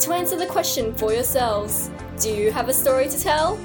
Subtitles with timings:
[0.00, 1.90] to answer the question for yourselves
[2.20, 3.58] Do you have a story to tell?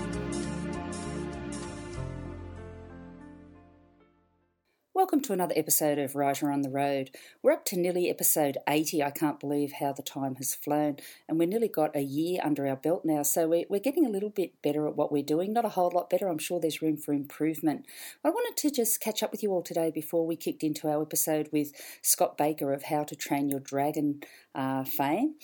[4.94, 7.12] Welcome to another episode of Writer on the Road.
[7.44, 9.04] We're up to nearly episode 80.
[9.04, 10.98] I can't believe how the time has flown,
[11.30, 14.30] and we've nearly got a year under our belt now, so we're, getting a little
[14.30, 15.54] bit better at what we're doing.
[15.54, 17.86] Not a whole lot better, I'm sure there's room for improvement.
[18.24, 21.02] I wanted to just catch up with you all today before we kicked into our
[21.02, 21.72] episode with
[22.02, 24.22] Scott Baker of How to Train Your Dragon
[24.56, 25.36] uh, fame.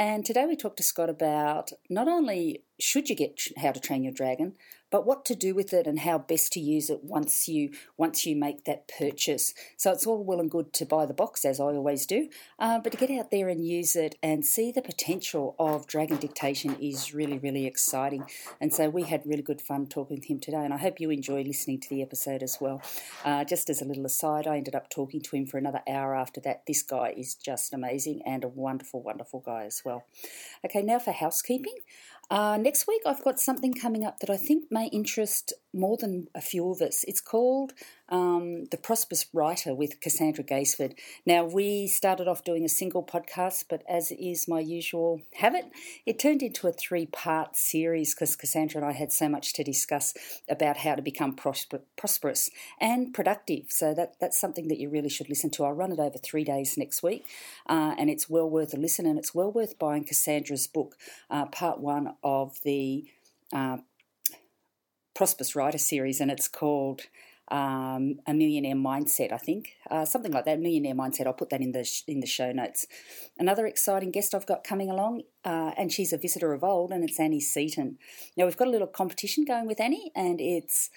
[0.00, 4.02] And today we talked to Scott about not only should you get How to Train
[4.02, 4.54] Your Dragon,
[4.90, 8.26] but what to do with it and how best to use it once you once
[8.26, 9.54] you make that purchase.
[9.76, 12.80] So it's all well and good to buy the box, as I always do, uh,
[12.80, 16.76] but to get out there and use it and see the potential of Dragon Dictation
[16.80, 18.24] is really really exciting.
[18.60, 21.10] And so we had really good fun talking with him today, and I hope you
[21.10, 22.82] enjoy listening to the episode as well.
[23.24, 26.14] Uh, just as a little aside, I ended up talking to him for another hour
[26.14, 26.66] after that.
[26.66, 30.04] This guy is just amazing and a wonderful, wonderful guy as well.
[30.64, 31.76] Okay, now for housekeeping.
[32.30, 36.28] Uh, next week, I've got something coming up that I think may interest more than
[36.32, 37.04] a few of us.
[37.08, 37.72] It's called
[38.10, 40.94] um, The Prosperous Writer with Cassandra Gaisford.
[41.24, 45.66] Now, we started off doing a single podcast, but as is my usual habit,
[46.06, 49.64] it turned into a three part series because Cassandra and I had so much to
[49.64, 50.14] discuss
[50.48, 52.50] about how to become prosper- prosperous
[52.80, 53.66] and productive.
[53.68, 55.64] So, that, that's something that you really should listen to.
[55.64, 57.24] I'll run it over three days next week,
[57.68, 60.96] uh, and it's well worth a listen, and it's well worth buying Cassandra's book,
[61.30, 63.04] uh, part one of the
[63.52, 63.78] uh,
[65.14, 67.02] Prosperous Writer series, and it's called
[67.50, 70.60] um, a millionaire mindset, I think, uh, something like that.
[70.60, 71.26] Millionaire mindset.
[71.26, 72.86] I'll put that in the sh- in the show notes.
[73.38, 77.02] Another exciting guest I've got coming along, uh, and she's a visitor of old, and
[77.02, 77.98] it's Annie Seaton.
[78.36, 80.90] Now we've got a little competition going with Annie, and it's.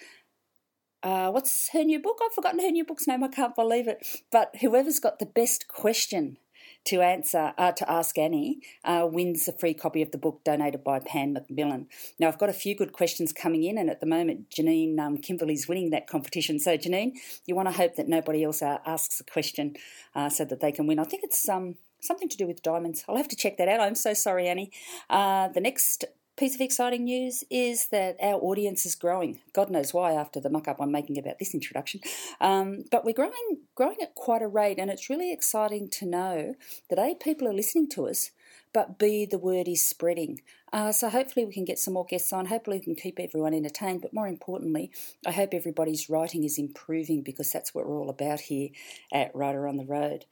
[1.02, 2.20] Uh, what's her new book?
[2.24, 3.26] I've forgotten her new book's name.
[3.26, 4.08] I can't believe it.
[4.32, 6.38] But whoever's got the best question
[6.86, 10.84] to answer uh, to ask Annie uh, wins a free copy of the book donated
[10.84, 11.88] by Pan Macmillan.
[12.20, 15.18] Now I've got a few good questions coming in, and at the moment Janine um,
[15.18, 16.60] Kimberley's winning that competition.
[16.60, 17.14] So Janine,
[17.46, 19.76] you want to hope that nobody else uh, asks a question
[20.16, 21.00] uh, so that they can win.
[21.00, 23.04] I think it's um something to do with diamonds.
[23.08, 23.80] I'll have to check that out.
[23.80, 24.72] I'm so sorry, Annie.
[25.10, 26.06] Uh, the next
[26.38, 29.40] piece of exciting news is that our audience is growing.
[29.54, 32.02] God knows why after the muck up I'm making about this introduction.
[32.42, 36.56] Um, but we're growing, growing at quite a rate, and it's really exciting to know
[36.90, 38.32] that A, people are listening to us,
[38.74, 40.42] but B, the word is spreading.
[40.74, 42.48] Uh, so hopefully we can get some more guests on.
[42.48, 44.02] Hopefully we can keep everyone entertained.
[44.02, 44.92] But more importantly,
[45.26, 48.70] I hope everybody's writing is improving because that's what we're all about here
[49.12, 50.26] at Writer on the Road.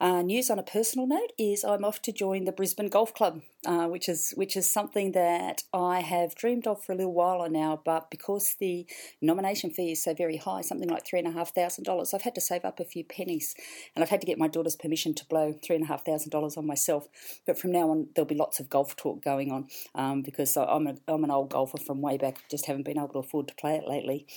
[0.00, 3.42] Uh, news on a personal note is I'm off to join the Brisbane Golf Club,
[3.66, 7.48] uh, which is which is something that I have dreamed of for a little while
[7.50, 7.80] now.
[7.84, 8.86] But because the
[9.20, 12.22] nomination fee is so very high, something like three and a half thousand dollars, I've
[12.22, 13.56] had to save up a few pennies,
[13.96, 16.30] and I've had to get my daughter's permission to blow three and a half thousand
[16.30, 17.08] dollars on myself.
[17.44, 19.66] But from now on, there'll be lots of golf talk going on
[19.96, 23.08] um, because I'm a, I'm an old golfer from way back, just haven't been able
[23.08, 24.28] to afford to play it lately.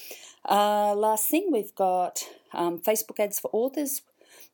[0.49, 4.01] Uh, last thing, we've got um, Facebook ads for authors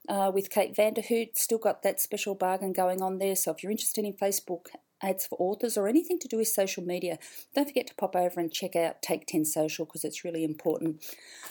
[0.08, 1.38] uh, with Kate Vanderhoot.
[1.38, 3.36] Still got that special bargain going on there.
[3.36, 4.68] So if you're interested in Facebook
[5.02, 7.20] ads for authors or anything to do with social media,
[7.54, 11.04] don't forget to pop over and check out Take 10 Social because it's really important.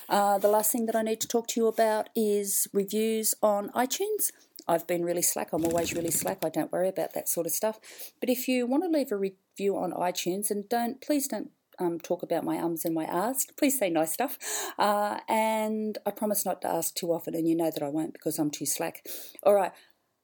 [0.09, 3.71] Uh, the last thing that I need to talk to you about is reviews on
[3.71, 4.31] iTunes.
[4.69, 5.53] I've been really slack.
[5.53, 6.45] I'm always really slack.
[6.45, 7.78] I don't worry about that sort of stuff.
[8.19, 11.99] But if you want to leave a review on iTunes, and don't please don't um,
[11.99, 13.47] talk about my ums and my ahs.
[13.59, 14.39] Please say nice stuff.
[14.79, 18.13] Uh, and I promise not to ask too often, and you know that I won't
[18.13, 19.05] because I'm too slack.
[19.43, 19.73] All right.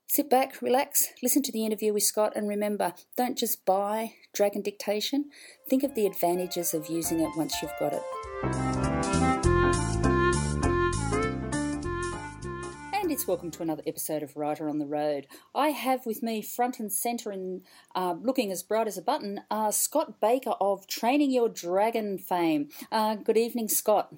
[0.08, 4.60] Sit back, relax, listen to the interview with Scott, and remember don't just buy Dragon
[4.60, 5.30] Dictation.
[5.70, 8.81] Think of the advantages of using it once you've got it.
[13.22, 15.28] It's welcome to another episode of Writer on the Road.
[15.54, 17.62] I have with me front and centre and
[17.94, 22.70] uh, looking as bright as a button, uh, Scott Baker of Training Your Dragon fame.
[22.90, 24.12] Uh, good evening, Scott.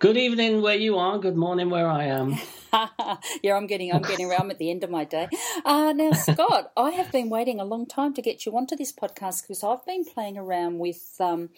[0.00, 1.18] Good evening where you are.
[1.18, 2.34] Good morning where I am.
[3.42, 5.28] yeah, I'm getting I'm getting around at the end of my day.
[5.64, 8.92] Uh, now, Scott, I have been waiting a long time to get you onto this
[8.92, 11.50] podcast because I've been playing around with um,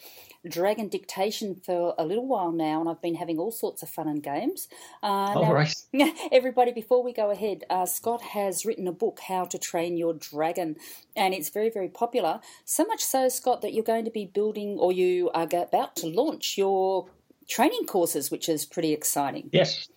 [0.47, 4.07] Dragon Dictation for a little while now, and I've been having all sorts of fun
[4.07, 4.69] and games.
[5.03, 5.75] Uh, all now, right.
[6.31, 10.13] Everybody, before we go ahead, uh, Scott has written a book, How to Train Your
[10.13, 10.77] Dragon,
[11.17, 12.41] and it's very, very popular.
[12.67, 16.07] So much so, Scott, that you're going to be building or you are about to
[16.07, 17.07] launch your
[17.49, 19.51] training courses, which is pretty exciting.
[19.53, 19.89] Yes.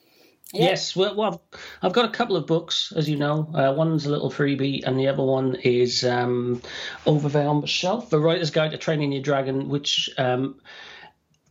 [0.51, 1.43] Yes, well, well,
[1.83, 3.51] I've got a couple of books, as you know.
[3.53, 6.63] Uh, one's a little freebie, and the other one is um,
[7.05, 10.59] over there on the shelf, The Writer's Guide to Training Your Dragon, which um,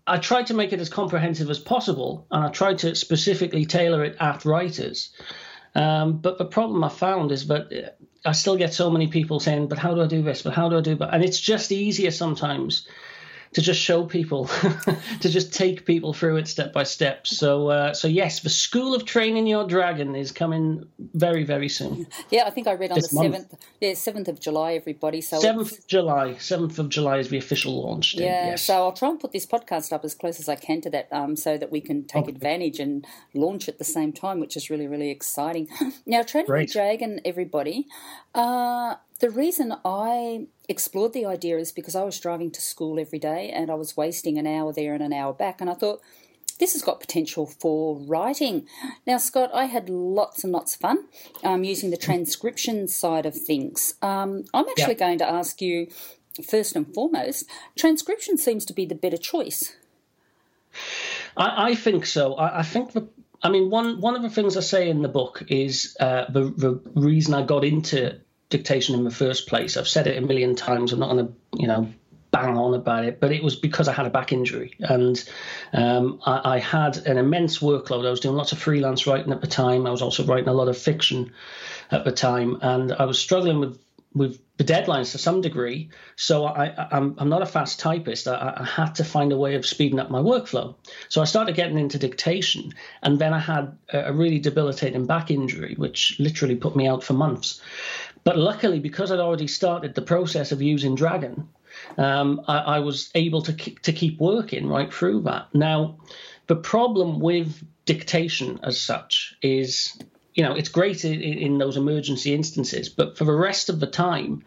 [0.05, 4.03] I tried to make it as comprehensive as possible, and I tried to specifically tailor
[4.03, 5.11] it at writers.
[5.77, 9.69] Um, but the problem I found is that I still get so many people saying,
[9.69, 10.43] "But how do I do this?
[10.43, 12.89] But how do I do that?" And it's just easier sometimes
[13.55, 14.47] to just show people,
[15.21, 17.27] to just take people through it step by step.
[17.27, 22.07] So, uh, so yes, the School of Training Your Dragon is coming very, very soon.
[22.31, 23.55] Yeah, I think I read on this the seventh.
[23.81, 25.21] Yeah, seventh of July, everybody.
[25.21, 26.37] So seventh of July.
[26.39, 28.25] Seventh of July is the official launch date.
[28.25, 28.65] Yeah, yes.
[28.65, 31.09] so I'll try and put this podcast up as close as I can to that,
[31.13, 32.33] um, so that we can take okay.
[32.33, 35.69] advantage and launch at the same time, which is really, really exciting.
[36.07, 37.87] now, Training Your Dragon, everybody.
[38.35, 43.19] Uh, the reason I explored the idea is because I was driving to school every
[43.19, 46.01] day and I was wasting an hour there and an hour back, and I thought,
[46.59, 48.67] this has got potential for writing.
[49.07, 51.05] Now, Scott, I had lots and lots of fun
[51.45, 53.95] um, using the transcription side of things.
[54.03, 55.07] Um, I'm actually yeah.
[55.07, 55.89] going to ask you,
[56.49, 57.45] first and foremost,
[57.77, 59.77] transcription seems to be the better choice.
[61.37, 62.35] I, I think so.
[62.35, 63.09] I, I, think the.
[63.43, 66.51] I mean, one one of the things I say in the book is uh, the
[66.51, 69.77] the reason I got into dictation in the first place.
[69.77, 70.93] I've said it a million times.
[70.93, 71.93] I'm not going to, you know,
[72.31, 75.23] bang on about it, but it was because I had a back injury and
[75.73, 78.07] um, I, I, had an immense workload.
[78.07, 79.87] I was doing lots of freelance writing at the time.
[79.87, 81.33] I was also writing a lot of fiction
[81.91, 83.79] at the time, and I was struggling with
[84.15, 85.91] with the deadlines to some degree.
[86.17, 88.27] So I, am I'm, I'm not a fast typist.
[88.27, 90.75] I, I, had to find a way of speeding up my workflow.
[91.09, 95.31] So I started getting into dictation, and then I had a, a really debilitating back
[95.31, 97.61] injury, which literally put me out for months.
[98.25, 101.49] But luckily, because I'd already started the process of using Dragon,
[101.97, 105.55] um, I, I, was able to keep, to keep working right through that.
[105.55, 105.99] Now,
[106.47, 109.97] the problem with dictation as such is,
[110.35, 113.87] you know, it's great in, in those emergency instances, but for the rest of the
[113.87, 114.43] time,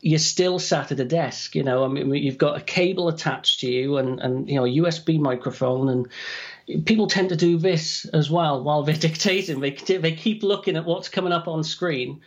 [0.00, 1.54] you're still sat at a desk.
[1.54, 4.64] You know, I mean, you've got a cable attached to you, and and you know,
[4.64, 9.60] a USB microphone, and people tend to do this as well while they're dictating.
[9.60, 12.20] They they keep looking at what's coming up on screen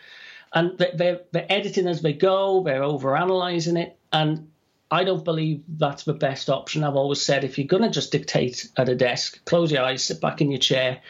[0.54, 3.98] and they're, they're editing as they go, they're over analyzing it.
[4.12, 4.50] And
[4.90, 6.84] I don't believe that's the best option.
[6.84, 10.04] I've always said if you're going to just dictate at a desk, close your eyes,
[10.04, 11.02] sit back in your chair,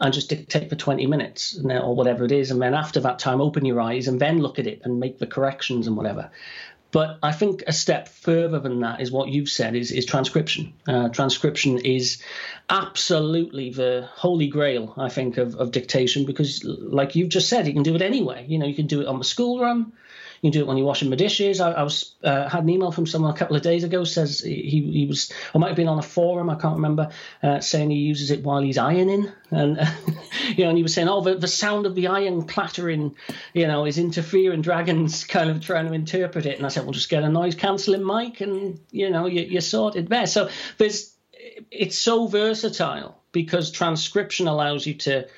[0.00, 2.50] and just dictate for 20 minutes or whatever it is.
[2.50, 5.18] And then after that time, open your eyes and then look at it and make
[5.18, 6.30] the corrections and whatever.
[6.92, 10.74] But I think a step further than that is what you've said is, is transcription.
[10.86, 12.22] Uh, transcription is
[12.68, 17.72] absolutely the holy grail, I think, of, of dictation because, like you've just said, you
[17.72, 18.44] can do it anyway.
[18.46, 19.94] You know, you can do it on the school run,
[20.42, 21.60] you can do it when you're washing the dishes.
[21.60, 24.40] I, I was uh, had an email from someone a couple of days ago says
[24.40, 27.10] he he was or might have been on a forum I can't remember
[27.44, 29.30] uh, saying he uses it while he's ironing.
[29.52, 29.86] And uh,
[30.48, 33.14] you know and he was saying oh the, the sound of the iron clattering
[33.54, 36.56] you know is interfering dragons kind of trying to interpret it.
[36.56, 39.60] And I said well just get a noise cancelling mic and you know you, you're
[39.60, 41.14] sorted there so there's
[41.70, 45.28] it's so versatile because transcription allows you to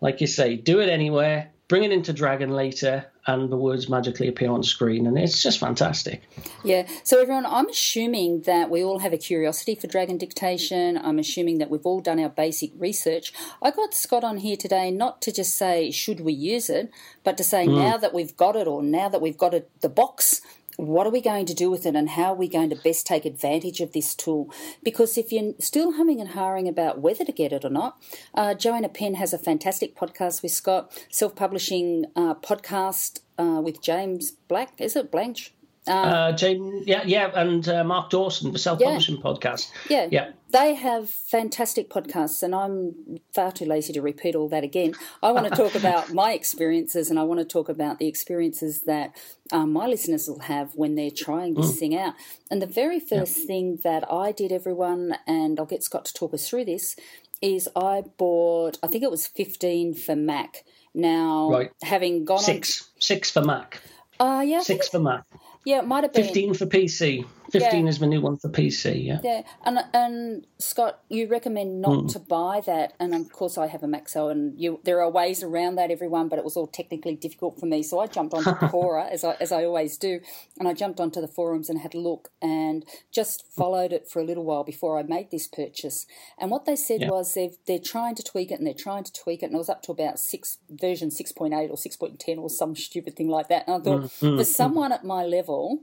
[0.00, 4.28] like you say do it anywhere bring it into dragon later and the words magically
[4.28, 6.22] appear on screen, and it's just fantastic.
[6.64, 6.88] Yeah.
[7.04, 10.98] So, everyone, I'm assuming that we all have a curiosity for dragon dictation.
[10.98, 13.32] I'm assuming that we've all done our basic research.
[13.62, 16.90] I got Scott on here today not to just say, should we use it,
[17.22, 17.76] but to say, mm.
[17.76, 20.40] now that we've got it, or now that we've got it, the box,
[20.76, 23.06] what are we going to do with it and how are we going to best
[23.06, 24.50] take advantage of this tool?
[24.82, 28.02] Because if you're still humming and hawing about whether to get it or not,
[28.34, 33.82] uh, Joanna Penn has a fantastic podcast with Scott, self publishing uh, podcast uh, with
[33.82, 34.80] James Black.
[34.80, 35.52] Is it Blanche?
[35.86, 39.22] Uh, uh, James, yeah, yeah, and uh, Mark Dawson, the self-publishing yeah.
[39.22, 39.70] podcast.
[39.90, 44.62] Yeah, yeah, they have fantastic podcasts, and I'm far too lazy to repeat all that
[44.62, 44.94] again.
[45.24, 48.82] I want to talk about my experiences, and I want to talk about the experiences
[48.82, 49.16] that
[49.50, 51.78] um, my listeners will have when they're trying this mm.
[51.78, 52.14] thing out.
[52.48, 53.46] And the very first yeah.
[53.46, 56.94] thing that I did, everyone, and I'll get Scott to talk us through this,
[57.40, 58.78] is I bought.
[58.84, 60.64] I think it was 15 for Mac.
[60.94, 61.70] Now, right.
[61.82, 63.80] having gone six, on, six for Mac.
[64.20, 65.24] Uh, yeah, six for Mac.
[65.64, 67.24] Yeah, it might have been 15 for PC.
[67.52, 67.90] 15 yeah.
[67.90, 69.04] is the new one for PC.
[69.04, 69.20] Yeah.
[69.22, 72.12] Yeah, and and Scott, you recommend not mm.
[72.12, 75.42] to buy that, and of course I have a Maxell, and you there are ways
[75.42, 78.50] around that, everyone, but it was all technically difficult for me, so I jumped onto
[78.72, 80.20] Quora as I as I always do,
[80.58, 84.20] and I jumped onto the forums and had a look, and just followed it for
[84.20, 86.06] a little while before I made this purchase.
[86.38, 87.10] And what they said yeah.
[87.10, 89.58] was they they're trying to tweak it, and they're trying to tweak it, and it
[89.58, 92.74] was up to about six version six point eight or six point ten or some
[92.74, 93.64] stupid thing like that.
[93.66, 95.80] And I thought mm, for someone at my level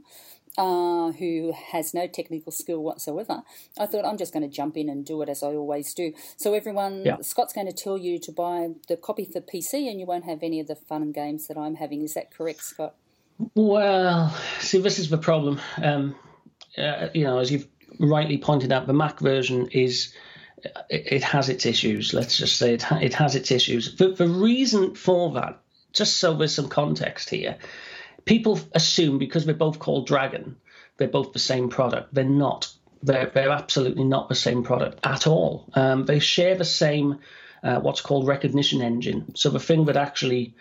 [0.60, 3.44] uh, who has no technical skill whatsoever,
[3.80, 6.14] I thought I'm just going to jump in and do it as I always do.
[6.36, 7.16] So everyone, yeah.
[7.22, 10.44] Scott's going to tell you to buy the copy for PC, and you won't have
[10.44, 12.02] any of the fun and games that I'm having.
[12.04, 12.96] Is that correct, Scott?
[13.56, 15.62] Well, see, this is the problem.
[15.82, 16.16] Um,
[16.78, 20.14] uh, you know, as you've rightly pointed out, the Mac version is
[20.90, 22.14] it, it has its issues.
[22.14, 23.96] Let's just say it, it has its issues.
[23.96, 25.62] The, the reason for that,
[25.94, 27.58] just so there's some context here,
[28.30, 30.56] people assume because they're both called Dragon,
[30.98, 32.14] they're both the same product.
[32.14, 32.72] They're not.
[33.02, 35.68] They're, they're absolutely not the same product at all.
[35.74, 37.20] Um, they share the same
[37.64, 39.36] uh, what's called recognition engine.
[39.36, 40.54] So the thing that actually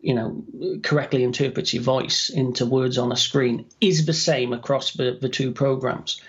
[0.00, 0.42] you know
[0.82, 5.30] correctly interprets your voice into words on a screen is the same across the, the
[5.30, 6.20] two programs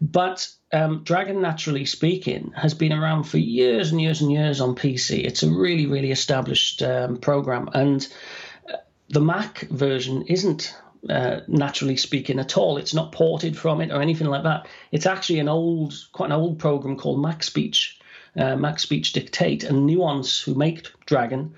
[0.00, 4.74] but um, dragon naturally speaking has been around for years and years and years on
[4.74, 8.08] pc it's a really really established um, program and
[9.10, 10.74] the Mac version isn't
[11.08, 12.76] uh, naturally speaking at all.
[12.76, 14.68] It's not ported from it or anything like that.
[14.92, 17.98] It's actually an old, quite an old program called Mac Speech,
[18.36, 21.54] uh, Mac Speech Dictate, and Nuance, who make Dragon,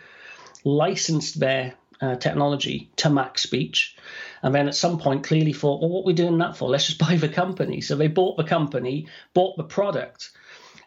[0.64, 3.97] licensed their uh, technology to Mac Speech.
[4.42, 6.71] And then at some point, clearly thought, well, what are we doing that for?
[6.71, 7.82] Let's just buy the company.
[7.82, 10.30] So they bought the company, bought the product.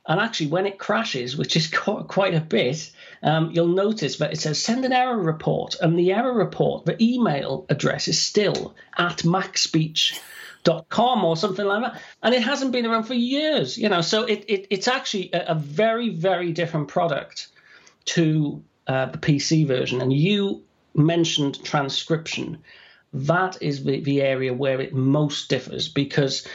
[0.08, 1.68] And actually, when it crashes, which is
[2.08, 2.92] quite a bit,
[3.26, 6.96] um, you'll notice that it says send an error report, and the error report, the
[7.04, 13.06] email address is still at macspeech.com or something like that, and it hasn't been around
[13.06, 13.80] for years.
[13.80, 17.48] You know, so it, it it's actually a, a, very very different product
[18.06, 20.02] to uh, the PC version.
[20.02, 20.64] And you
[20.94, 22.60] mentioned transcription.
[23.12, 26.48] That is the, the area where it most differs because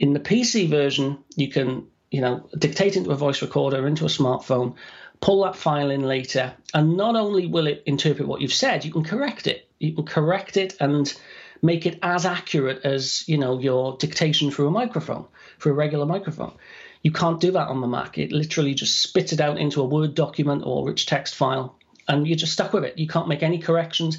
[0.00, 4.08] in the PC version you can you know dictate into a voice recorder into a
[4.08, 4.74] smartphone
[5.20, 8.92] pull that file in later, and not only will it interpret what you've said, you
[8.92, 9.68] can correct it.
[9.78, 11.12] You can correct it and
[11.62, 15.26] make it as accurate as you know your dictation through a microphone,
[15.58, 16.52] through a regular microphone.
[17.02, 18.18] You can't do that on the Mac.
[18.18, 22.26] It literally just spits it out into a Word document or rich text file, and
[22.26, 22.98] you're just stuck with it.
[22.98, 24.18] You can't make any corrections.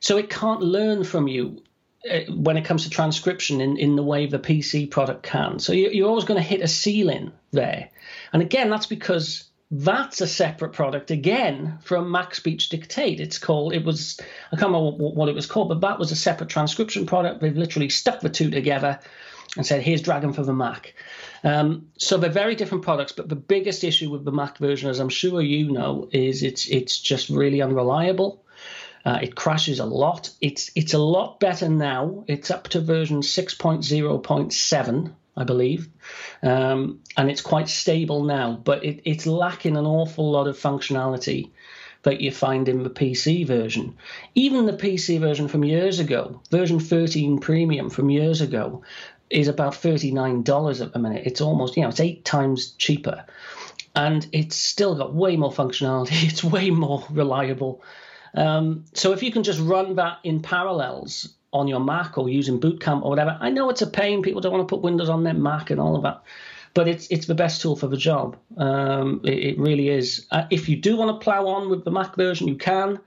[0.00, 1.62] So it can't learn from you
[2.10, 5.58] uh, when it comes to transcription in, in the way the PC product can.
[5.58, 7.88] So you're always going to hit a ceiling there.
[8.32, 13.20] And again, that's because that's a separate product again from Mac Speech Dictate.
[13.20, 14.20] It's called, it was,
[14.52, 17.40] I can't remember what it was called, but that was a separate transcription product.
[17.40, 19.00] They've literally stuck the two together
[19.56, 20.94] and said, here's Dragon for the Mac.
[21.42, 25.00] Um, so they're very different products, but the biggest issue with the Mac version, as
[25.00, 28.44] I'm sure you know, is it's it's just really unreliable.
[29.04, 30.30] Uh, it crashes a lot.
[30.40, 32.24] It's it's a lot better now.
[32.26, 35.88] It's up to version 6.0.7 I believe,
[36.42, 38.60] um, and it's quite stable now.
[38.62, 41.50] But it, it's lacking an awful lot of functionality
[42.06, 43.96] that you find in the PC version.
[44.36, 48.82] Even the PC version from years ago, version 13 Premium from years ago,
[49.28, 51.26] is about $39 at the minute.
[51.26, 53.24] It's almost, you know, it's eight times cheaper.
[53.96, 56.28] And it's still got way more functionality.
[56.30, 57.82] It's way more reliable.
[58.34, 62.60] Um, so if you can just run that in parallels on your Mac or using
[62.60, 63.36] Boot Camp or whatever.
[63.40, 64.22] I know it's a pain.
[64.22, 66.22] People don't want to put Windows on their Mac and all of that,
[66.74, 68.36] but it's it's the best tool for the job.
[68.56, 70.26] Um, it, it, really is.
[70.30, 73.00] Uh, if you do want to plow on with the Mac version, you can.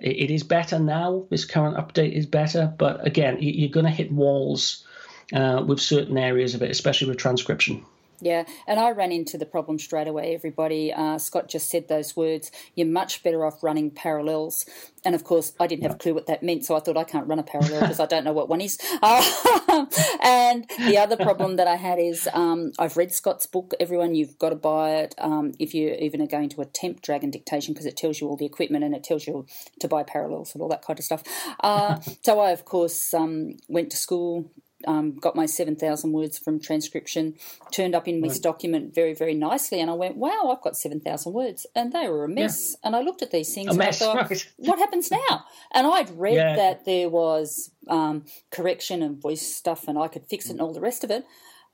[0.00, 1.26] it, it is better now.
[1.30, 4.86] This current update is better, but again, you're going to hit walls
[5.32, 7.84] uh, with certain areas of it, especially with transcription.
[8.20, 10.34] Yeah, and I ran into the problem straight away.
[10.34, 12.50] Everybody, uh, Scott just said those words.
[12.74, 14.66] You're much better off running parallels.
[15.04, 17.04] And of course, I didn't have a clue what that meant, so I thought I
[17.04, 18.78] can't run a parallel because I don't know what one is.
[19.00, 19.24] Uh,
[20.22, 23.72] and the other problem that I had is um, I've read Scott's book.
[23.80, 27.30] Everyone, you've got to buy it um, if you even are going to attempt Dragon
[27.30, 29.46] dictation because it tells you all the equipment and it tells you
[29.80, 31.22] to buy parallels and all that kind of stuff.
[31.60, 34.50] Uh, so I, of course, um, went to school
[34.86, 37.34] um, got my 7,000 words from transcription,
[37.70, 38.42] turned up in this right.
[38.42, 39.80] document very, very nicely.
[39.80, 41.66] And I went, wow, I've got 7,000 words.
[41.74, 42.70] And they were a mess.
[42.70, 42.88] Yeah.
[42.88, 44.52] And I looked at these things a and mess, I thought, right.
[44.56, 45.44] what happens now?
[45.72, 46.56] And I'd read yeah.
[46.56, 50.72] that there was um, correction and voice stuff and I could fix it and all
[50.72, 51.24] the rest of it.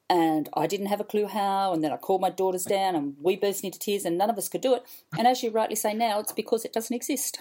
[0.08, 1.72] And I didn't have a clue how.
[1.72, 4.38] And then I called my daughters down and we burst into tears and none of
[4.38, 4.84] us could do it.
[5.18, 7.38] And as you rightly say now, it's because it doesn't exist.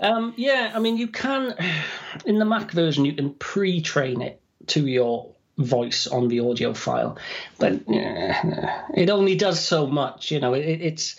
[0.00, 1.54] Um, yeah, I mean, you can,
[2.26, 6.74] in the Mac version, you can pre train it to your voice on the audio
[6.74, 7.18] file,
[7.58, 10.30] but yeah, it only does so much.
[10.30, 11.16] You know, it, it's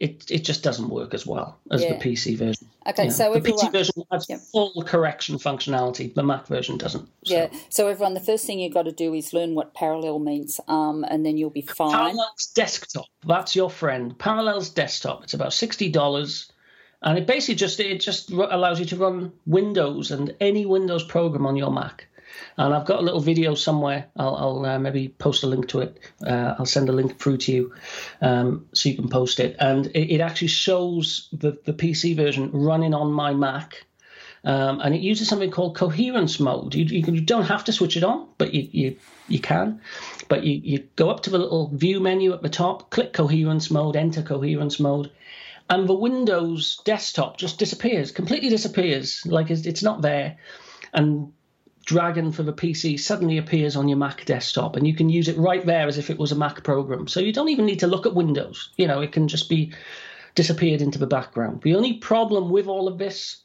[0.00, 1.94] it it just doesn't work as well as yeah.
[1.94, 2.68] the PC version.
[2.86, 4.40] Okay, you know, so the everyone, PC version has yep.
[4.40, 6.12] full correction functionality.
[6.12, 7.08] The Mac version doesn't.
[7.24, 7.34] So.
[7.34, 7.48] Yeah.
[7.68, 11.04] So everyone, the first thing you've got to do is learn what Parallel means, um,
[11.08, 11.92] and then you'll be fine.
[11.92, 13.06] Parallels desktop.
[13.26, 14.18] That's your friend.
[14.18, 15.24] Parallels desktop.
[15.24, 16.52] It's about sixty dollars,
[17.02, 21.46] and it basically just it just allows you to run Windows and any Windows program
[21.46, 22.06] on your Mac.
[22.56, 24.06] And I've got a little video somewhere.
[24.16, 25.98] I'll, I'll uh, maybe post a link to it.
[26.26, 27.74] Uh, I'll send a link through to you
[28.20, 29.56] um, so you can post it.
[29.58, 33.84] And it, it, actually shows the, the PC version running on my Mac.
[34.44, 36.74] Um, and it uses something called coherence mode.
[36.74, 39.80] You, you, you, don't have to switch it on, but you, you, you can.
[40.28, 43.70] But you, you go up to the little view menu at the top, click coherence
[43.70, 45.10] mode, enter coherence mode,
[45.68, 50.36] and the Windows desktop just disappears, completely disappears, like it's, it's not there.
[50.92, 51.32] And
[51.86, 55.38] Dragon for the PC suddenly appears on your Mac desktop, and you can use it
[55.38, 57.06] right there as if it was a Mac program.
[57.06, 58.70] So you don't even need to look at Windows.
[58.76, 59.72] You know, it can just be
[60.34, 61.62] disappeared into the background.
[61.62, 63.36] The only problem with all of this,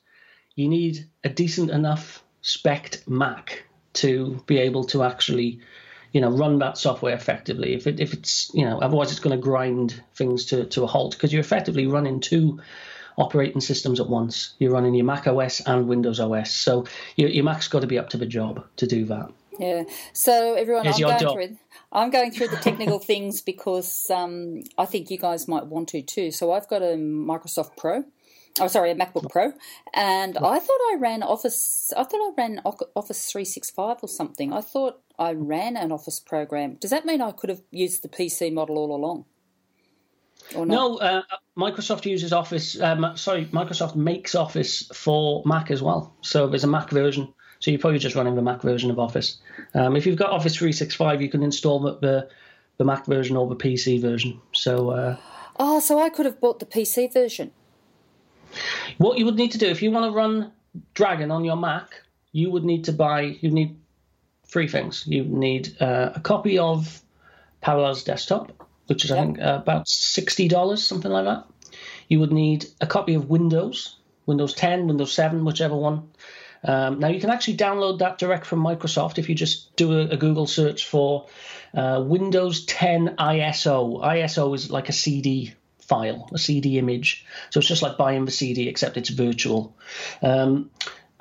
[0.56, 5.60] you need a decent enough spec Mac to be able to actually,
[6.12, 7.76] you know, run that software effectively.
[7.76, 10.88] If it if it's you know, otherwise it's going to grind things to to a
[10.88, 12.60] halt because you're effectively running two
[13.22, 14.56] operating systems at once.
[14.60, 16.52] You're running your Mac OS and Windows OS.
[16.52, 16.86] So
[17.16, 19.32] your, your Mac's got to be up to the job to do that.
[19.60, 19.84] Yeah.
[20.14, 21.58] So everyone, I'm going through.
[21.92, 26.02] I'm going through the technical things because um, I think you guys might want to
[26.02, 26.32] too.
[26.32, 28.04] So I've got a Microsoft Pro.
[28.60, 29.54] Oh, sorry, a MacBook Pro,
[29.94, 31.94] and I thought I ran Office.
[31.96, 34.52] I thought I ran Office three six five or something.
[34.52, 36.76] I thought I ran an Office program.
[36.76, 39.24] Does that mean I could have used the PC model all along?
[40.56, 41.22] No, uh,
[41.58, 42.80] Microsoft uses Office.
[42.80, 46.16] Um, sorry, Microsoft makes Office for Mac as well.
[46.22, 47.34] So there's a Mac version.
[47.60, 49.38] So you're probably just running the Mac version of Office.
[49.76, 52.30] Um, if you've got Office 365, you can install the, the,
[52.78, 54.42] the Mac version or the PC version.
[54.54, 54.90] So.
[54.90, 55.18] Uh,
[55.58, 57.52] oh, so I could have bought the PC version.
[58.98, 60.52] What you would need to do if you want to run
[60.94, 63.38] Dragon on your Mac, you would need to buy.
[63.42, 63.78] You need
[64.46, 65.06] three things.
[65.08, 67.02] You need uh, a copy of
[67.62, 68.52] Parallels Desktop
[68.92, 69.20] which is yep.
[69.20, 71.46] I think uh, about sixty dollars, something like that.
[72.10, 73.96] You would need a copy of Windows,
[74.26, 76.10] Windows 10, Windows 7, whichever one.
[76.62, 80.10] Um, now you can actually download that direct from Microsoft if you just do a,
[80.10, 81.28] a Google search for
[81.74, 84.04] uh, Windows 10 ISO.
[84.04, 87.26] ISO is like a CD file, a CD image.
[87.50, 89.78] So it's just like buying the CD except it's virtual.
[90.22, 90.70] Um,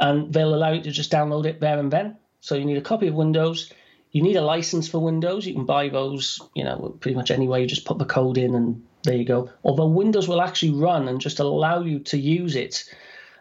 [0.00, 2.16] and they'll allow you to just download it there and then.
[2.40, 3.72] So you need a copy of Windows.
[4.12, 5.46] You need a license for Windows.
[5.46, 7.61] You can buy those, you know, pretty much anywhere.
[7.61, 9.51] You just put the code in and there you go.
[9.64, 12.85] Although Windows will actually run and just allow you to use it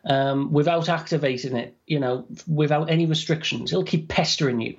[0.05, 3.71] um, without activating it, you know, without any restrictions.
[3.71, 4.77] It'll keep pestering you.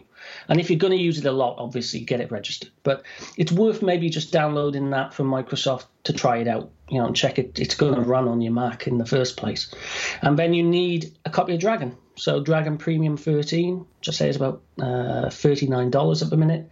[0.49, 2.71] And if you're going to use it a lot, obviously get it registered.
[2.83, 3.05] But
[3.37, 7.17] it's worth maybe just downloading that from Microsoft to try it out, you know, and
[7.17, 7.59] check it.
[7.59, 9.75] It's going to run on your Mac in the first place.
[10.23, 11.97] And then you need a copy of Dragon.
[12.21, 16.69] So Dragon Premium 13, just say it's about uh, $39 at the minute.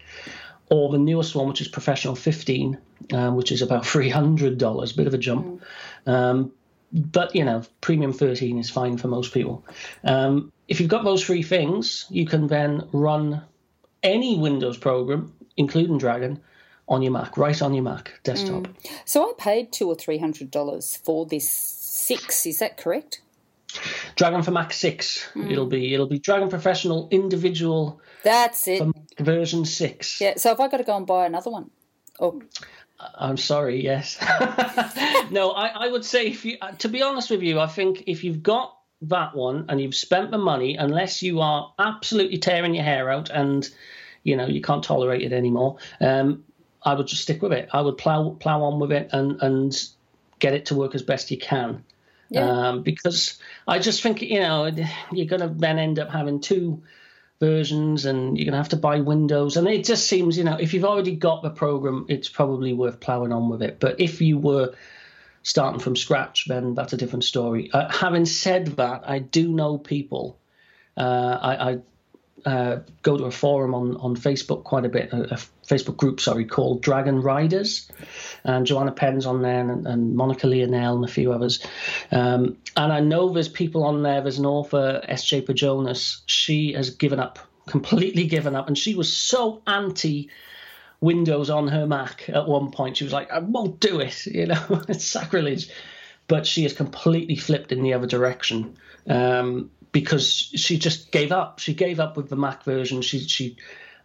[0.70, 2.76] Or the newest one, which is Professional 15,
[3.14, 5.62] um, which is about $300, a bit of a jump.
[6.06, 6.12] Mm.
[6.12, 6.52] Um,
[6.92, 9.64] but you know, Premium 13 is fine for most people.
[10.04, 13.42] Um, if you've got those three things, you can then run
[14.02, 16.40] any Windows program, including Dragon,
[16.88, 18.62] on your Mac, right on your Mac desktop.
[18.62, 18.90] Mm.
[19.04, 22.46] So I paid two or three hundred dollars for this six.
[22.46, 23.20] Is that correct?
[24.16, 25.28] Dragon for Mac six.
[25.34, 25.50] Mm.
[25.52, 28.00] It'll be it'll be Dragon Professional individual.
[28.24, 28.82] That's it.
[29.18, 30.20] Version six.
[30.20, 30.34] Yeah.
[30.36, 31.70] So have I got to go and buy another one?
[32.20, 32.42] Oh.
[33.14, 33.82] I'm sorry.
[33.82, 34.18] Yes.
[35.30, 38.04] no, I, I would say if you, uh, to be honest with you, I think
[38.08, 42.74] if you've got that one and you've spent the money, unless you are absolutely tearing
[42.74, 43.68] your hair out and
[44.24, 46.44] you know you can't tolerate it anymore, um,
[46.82, 47.68] I would just stick with it.
[47.72, 49.88] I would plow plow on with it and and
[50.40, 51.84] get it to work as best you can.
[52.30, 52.68] Yeah.
[52.68, 54.70] Um, because I just think you know
[55.12, 56.82] you're going to then end up having two
[57.40, 59.56] versions and you're going to have to buy Windows.
[59.56, 63.00] And it just seems, you know, if you've already got the program, it's probably worth
[63.00, 63.78] plowing on with it.
[63.78, 64.74] But if you were
[65.42, 67.70] starting from scratch, then that's a different story.
[67.72, 70.38] Uh, having said that, I do know people.
[70.96, 71.78] Uh, I, I
[72.44, 76.18] uh, go to a forum on, on Facebook quite a bit, a, a, Facebook group,
[76.18, 77.90] sorry, called Dragon Riders.
[78.44, 81.64] And Joanna Penn's on there and, and Monica Leonelle and a few others.
[82.10, 85.42] Um, and I know there's people on there, there's an author, S.J.
[85.42, 86.22] Pajonas.
[86.26, 88.66] She has given up, completely given up.
[88.66, 90.30] And she was so anti
[91.00, 92.96] Windows on her Mac at one point.
[92.96, 95.70] She was like, I won't do it, you know, it's sacrilege.
[96.26, 98.76] But she has completely flipped in the other direction.
[99.08, 99.70] Um,
[100.00, 101.58] because she just gave up.
[101.58, 103.02] She gave up with the Mac version.
[103.02, 103.56] She she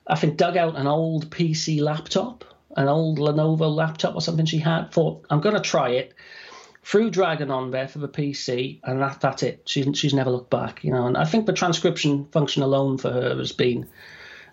[0.07, 2.43] I think dug out an old PC laptop,
[2.75, 4.91] an old Lenovo laptop or something she had.
[4.91, 6.15] Thought I'm going to try it.
[6.81, 9.61] Threw Dragon on there for the PC, and that, that's it.
[9.65, 11.05] She's she's never looked back, you know.
[11.05, 13.87] And I think the transcription function alone for her has been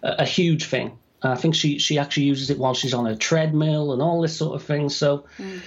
[0.02, 0.98] a, a huge thing.
[1.22, 4.36] I think she she actually uses it while she's on a treadmill and all this
[4.36, 4.90] sort of thing.
[4.90, 5.24] So.
[5.38, 5.62] Mm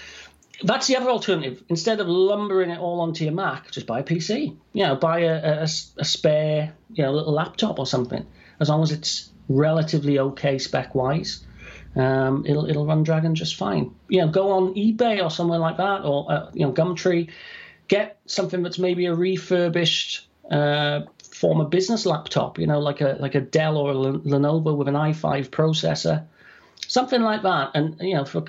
[0.62, 1.64] that's the other alternative.
[1.70, 4.56] Instead of lumbering it all onto your Mac, just buy a PC.
[4.74, 8.26] You know, buy a, a, a spare, you know, little laptop or something.
[8.60, 11.44] As long as it's relatively okay spec wise,
[11.96, 13.94] um, it'll it'll run Dragon just fine.
[14.10, 17.30] You know, go on eBay or somewhere like that, or uh, you know, Gumtree,
[17.88, 22.60] get something that's maybe a refurbished uh, former business laptop.
[22.60, 26.26] You know, like a like a Dell or a Lenovo with an i5 processor,
[26.88, 27.72] something like that.
[27.74, 28.46] And you know, for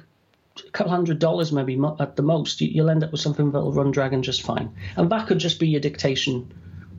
[0.67, 3.91] a couple hundred dollars maybe at the most, you'll end up with something that'll run
[3.91, 4.75] Dragon just fine.
[4.97, 6.53] And that could just be your dictation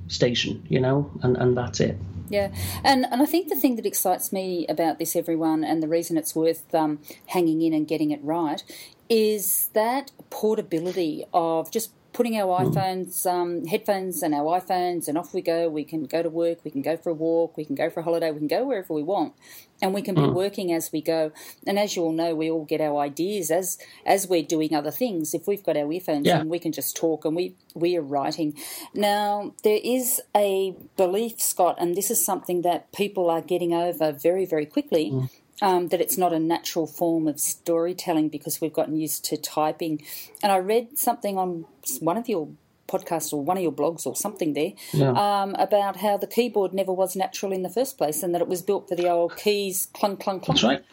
[0.08, 1.98] station, you know, and, and that's it.
[2.30, 2.52] Yeah,
[2.84, 6.18] and and I think the thing that excites me about this, everyone, and the reason
[6.18, 8.64] it's worth um, hanging in and getting it right,
[9.10, 12.74] is that portability of just putting our mm.
[12.74, 15.68] iPhones, um, headphones, and our iPhones, and off we go.
[15.68, 18.00] We can go to work, we can go for a walk, we can go for
[18.00, 19.34] a holiday, we can go wherever we want,
[19.82, 20.34] and we can be mm.
[20.34, 21.34] working as we go.
[21.68, 24.92] And as you all know, we all get our ideas as as we're doing other
[24.92, 25.34] things.
[25.34, 26.44] If we've got our earphones yeah.
[26.44, 28.58] we can just talk, and we we are writing.
[28.94, 34.14] Now there is a belief, Scott, and this is something that people are getting over
[34.14, 35.12] very very quickly.
[35.12, 35.30] Mm
[35.62, 40.04] um, that it's not a natural form of storytelling because we've gotten used to typing.
[40.44, 41.66] And I read something on
[42.00, 42.50] one of your
[42.88, 45.10] podcasts or one of your blogs or something there yeah.
[45.12, 48.48] um, about how the keyboard never was natural in the first place and that it
[48.48, 50.60] was built for the old keys clunk, clunk, clunk.
[50.60, 50.84] That's right.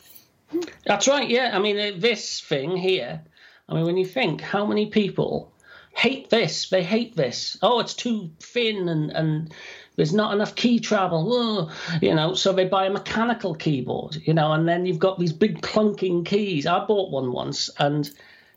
[0.87, 1.51] That's right, yeah.
[1.55, 3.23] I mean, uh, this thing here,
[3.69, 5.53] I mean, when you think how many people
[5.95, 7.57] hate this, they hate this.
[7.63, 9.55] Oh, it's too thin and, and
[9.97, 14.35] there's not enough key travel, oh, you know, so they buy a mechanical keyboard, you
[14.35, 16.67] know, and then you've got these big clunking keys.
[16.67, 18.11] I bought one once and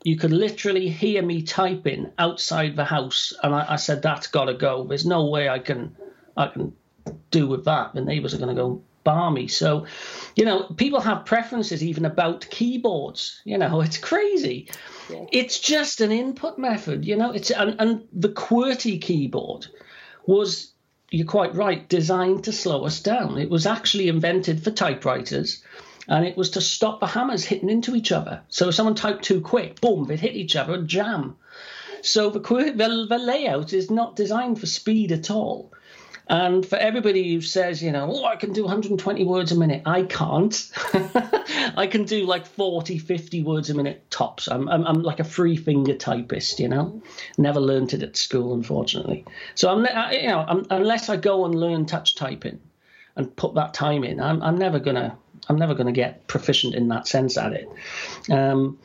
[0.05, 4.45] you could literally hear me typing outside the house, and I, I said, "That's got
[4.45, 4.83] to go.
[4.83, 5.97] There's no way I can,
[6.37, 6.73] I can
[7.31, 7.95] do with that.
[7.95, 9.87] The neighbours are going to go bar me." So,
[10.35, 13.41] you know, people have preferences even about keyboards.
[13.45, 14.69] You know, it's crazy.
[15.09, 15.25] Yeah.
[15.31, 17.03] It's just an input method.
[17.03, 19.65] You know, it's and, and the QWERTY keyboard
[20.27, 20.71] was
[21.11, 23.37] you're quite right, designed to slow us down.
[23.37, 25.63] It was actually invented for typewriters
[26.07, 28.41] and it was to stop the hammers hitting into each other.
[28.49, 31.37] So if someone typed too quick, boom, they'd hit each other and jam.
[32.01, 32.39] So the,
[32.75, 35.71] the, the layout is not designed for speed at all.
[36.27, 39.83] And for everybody who says, you know, oh, I can do 120 words a minute,
[39.85, 40.71] I can't.
[41.77, 44.47] I can do like 40, 50 words a minute tops.
[44.47, 47.01] I'm, I'm, I'm, like a free finger typist, you know.
[47.37, 49.25] Never learned it at school, unfortunately.
[49.53, 52.59] So I'm, you know, I'm, unless I go and learn touch typing
[53.15, 55.15] and put that time in, I'm, I'm never gonna,
[55.47, 57.69] I'm never gonna get proficient in that sense at it.
[58.31, 58.79] Um,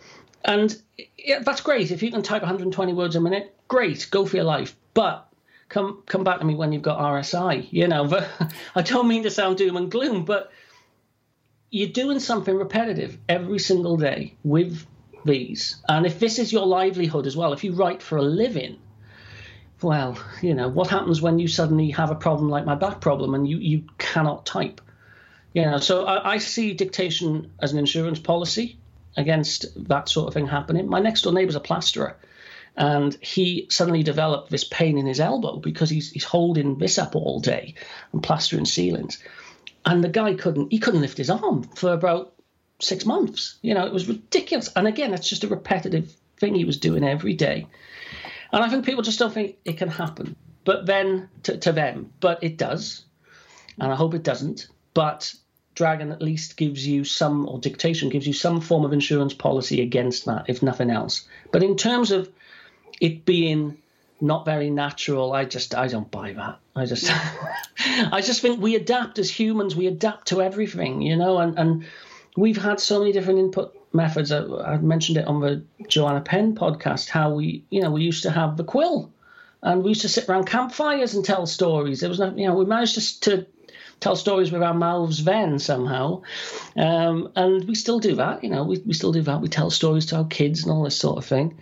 [0.44, 0.76] and
[1.16, 1.90] yeah, that's great.
[1.90, 4.76] If you can type 120 words a minute, great, go for your life.
[4.92, 5.29] But
[5.70, 7.66] come come back to me when you've got RSI.
[7.70, 8.28] You know, but
[8.74, 10.52] I don't mean to sound doom and gloom, but
[11.70, 14.84] you're doing something repetitive every single day with
[15.24, 15.76] these.
[15.88, 18.78] And if this is your livelihood as well, if you write for a living,
[19.80, 23.34] well, you know, what happens when you suddenly have a problem like my back problem
[23.34, 24.80] and you, you cannot type?
[25.54, 28.76] You know, so I, I see dictation as an insurance policy
[29.16, 30.88] against that sort of thing happening.
[30.88, 32.16] My next door neighbour's a plasterer
[32.76, 37.14] and he suddenly developed this pain in his elbow because he's, he's holding this up
[37.16, 37.74] all day
[38.12, 39.22] and plastering ceilings.
[39.84, 42.34] And the guy couldn't, he couldn't lift his arm for about
[42.80, 43.58] six months.
[43.62, 44.70] You know, it was ridiculous.
[44.76, 47.66] And again, it's just a repetitive thing he was doing every day.
[48.52, 50.36] And I think people just don't think it can happen.
[50.64, 53.04] But then to, to them, but it does.
[53.78, 54.68] And I hope it doesn't.
[54.92, 55.34] But
[55.74, 59.80] Dragon at least gives you some, or dictation gives you some form of insurance policy
[59.80, 61.26] against that, if nothing else.
[61.52, 62.30] But in terms of
[63.00, 63.78] it being
[64.20, 66.58] not very natural, I just I don't buy that.
[66.76, 67.10] I just
[68.12, 69.74] I just think we adapt as humans.
[69.74, 71.84] We adapt to everything, you know, and and
[72.36, 74.30] we've had so many different input methods.
[74.30, 77.08] I, I mentioned it on the Joanna Penn podcast.
[77.08, 79.10] How we you know we used to have the quill,
[79.62, 82.00] and we used to sit around campfires and tell stories.
[82.00, 83.46] There was no you know we managed to, to
[84.00, 86.22] tell stories with our mouths then somehow.
[86.76, 89.40] Um, and we still do that, you know, we, we still do that.
[89.40, 91.58] We tell stories to our kids and all this sort of thing.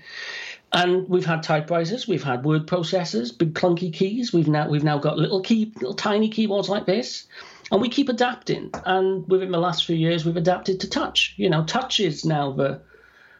[0.72, 4.33] And we've had typewriters, we've had word processors, big clunky keys.
[4.33, 7.26] We've now we've now got little key, little tiny keyboards like this,
[7.72, 8.70] and we keep adapting.
[8.85, 11.35] And within the last few years, we've adapted to touch.
[11.38, 12.83] You know, touch is now the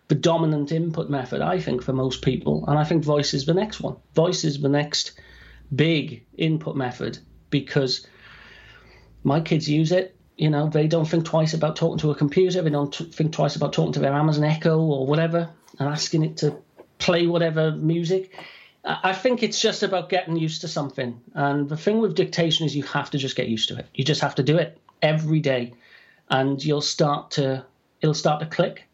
[0.09, 2.65] the dominant input method, I think, for most people.
[2.67, 3.97] And I think voice is the next one.
[4.15, 5.21] Voice is the next
[5.75, 7.19] big input method
[7.51, 8.07] because
[9.23, 10.17] my kids use it.
[10.39, 12.63] You know, they don't think twice about talking to a computer.
[12.63, 16.39] They don't think twice about talking to their Amazon Echo or whatever and asking it
[16.39, 16.57] to
[16.99, 18.35] play whatever music.
[18.85, 21.21] I think it's just about getting used to something.
[21.35, 23.87] And the thing with dictation is you have to just get used to it.
[23.95, 25.75] You just have to do it every day,
[26.31, 27.65] and you'll start to
[28.01, 28.85] it'll start to click.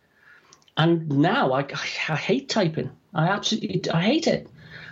[0.76, 2.90] And now I, I hate typing.
[3.14, 4.48] I absolutely I hate it.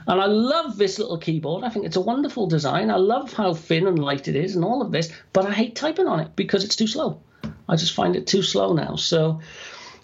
[0.07, 1.65] And I love this little keyboard.
[1.65, 2.91] I think it's a wonderful design.
[2.91, 5.77] I love how thin and light it is and all of this, but I hate
[5.77, 7.21] typing on it because it's too slow.
[7.69, 8.97] I just find it too slow now.
[8.97, 9.41] So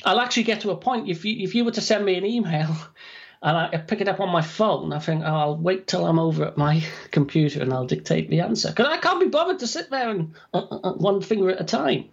[0.05, 2.25] I'll actually get to a point if you if you were to send me an
[2.25, 2.77] email
[3.43, 6.19] and I pick it up on my phone, I think oh, I'll wait till I'm
[6.19, 9.67] over at my computer and I'll dictate the answer because I can't be bothered to
[9.67, 12.09] sit there and uh, uh, uh, one finger at a time.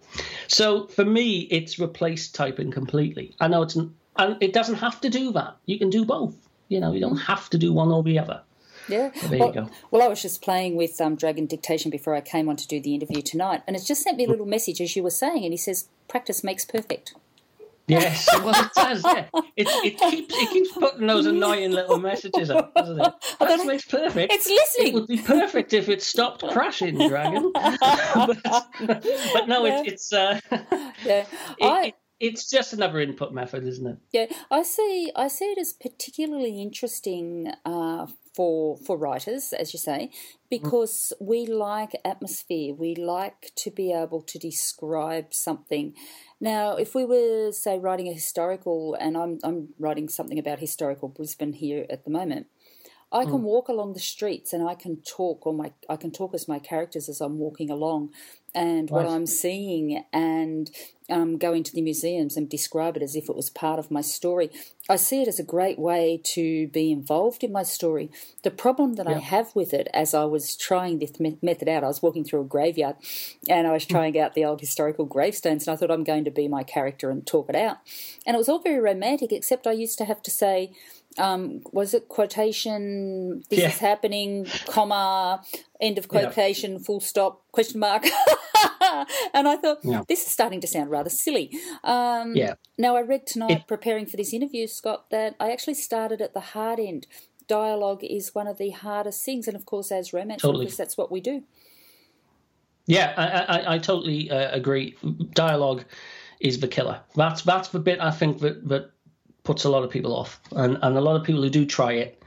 [0.48, 3.34] So for me, it's replaced typing completely.
[3.40, 3.76] I know it's
[4.18, 5.56] and it doesn't have to do that.
[5.66, 6.34] You can do both.
[6.68, 8.42] You know, you don't have to do one or the other.
[8.88, 9.10] Yeah.
[9.14, 9.70] So there well, you go.
[9.90, 12.80] Well, I was just playing with um, Dragon Dictation before I came on to do
[12.80, 15.44] the interview tonight, and it's just sent me a little message as you were saying,
[15.44, 17.14] and he says, "Practice makes perfect."
[17.88, 19.04] Yes, well, it does.
[19.04, 23.12] Yeah, it, it keeps it keeps putting those annoying little messages up, doesn't it?
[23.38, 24.32] That makes perfect.
[24.32, 24.88] It's listening.
[24.88, 27.52] It would be perfect if it stopped crashing, Dragon.
[27.54, 28.38] but,
[29.32, 29.80] but, no, Yeah.
[29.82, 30.40] it, it's uh,
[31.04, 31.26] Yeah, it,
[31.60, 33.98] I it's just another input method, isn't it?
[34.12, 35.12] yeah, I see.
[35.14, 40.10] I see it as particularly interesting uh, for for writers, as you say,
[40.50, 42.74] because we like atmosphere.
[42.74, 45.94] We like to be able to describe something.
[46.40, 51.08] Now, if we were say writing a historical, and I'm I'm writing something about historical
[51.08, 52.46] Brisbane here at the moment.
[53.16, 56.34] I can walk along the streets and I can talk, or my I can talk
[56.34, 58.10] as my characters as I'm walking along,
[58.54, 60.70] and what I'm seeing, and
[61.08, 64.00] um, go into the museums and describe it as if it was part of my
[64.00, 64.50] story.
[64.88, 68.10] I see it as a great way to be involved in my story.
[68.42, 71.84] The problem that I have with it, as I was trying this me- method out,
[71.84, 72.96] I was walking through a graveyard,
[73.48, 76.30] and I was trying out the old historical gravestones, and I thought I'm going to
[76.30, 77.78] be my character and talk it out,
[78.26, 80.72] and it was all very romantic, except I used to have to say
[81.18, 83.42] um, was it quotation?
[83.50, 83.68] This Yeah.
[83.68, 85.42] is happening, comma,
[85.80, 86.22] end of Yeah.
[86.24, 88.04] quotation, full stop, question mark.
[89.34, 90.02] and I thought Yeah.
[90.08, 91.50] this is starting to sound rather silly.
[91.84, 92.54] Um, Yeah.
[92.78, 96.34] Now I read tonight, It- preparing for this interview, Scott, that I actually started at
[96.34, 97.06] the hard end.
[97.48, 100.66] Dialogue is one of the hardest things, and of course, as romance Totally.
[100.66, 101.44] authors, that's what we do.
[102.86, 104.96] Yeah, I, I, I totally uh, agree.
[105.34, 105.84] Dialogue
[106.40, 107.00] is the killer.
[107.16, 108.90] That's that's the bit I think that that
[109.46, 111.92] puts a lot of people off, and and a lot of people who do try
[111.92, 112.22] it,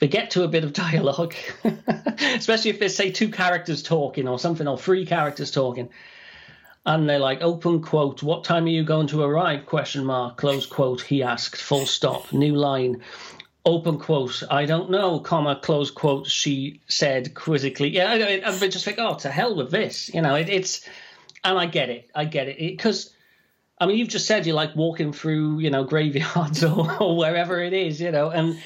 [0.00, 1.34] they get to a bit of dialogue,
[2.18, 5.88] especially if there's say two characters talking or something, or three characters talking,
[6.86, 10.66] and they're like open quote, "What time are you going to arrive?" Question mark, close
[10.66, 11.00] quote.
[11.02, 13.02] He asked, full stop, new line.
[13.66, 17.88] Open quote, I don't know, comma, close quote, she said quizzically.
[17.88, 20.12] Yeah, I- they just think, oh, to hell with this.
[20.12, 20.86] You know, it, it's,
[21.44, 22.10] and I get it.
[22.14, 22.58] I get it.
[22.58, 23.13] Because,
[23.78, 27.60] I mean, you've just said you like walking through, you know, graveyards or, or wherever
[27.60, 28.60] it is, you know, and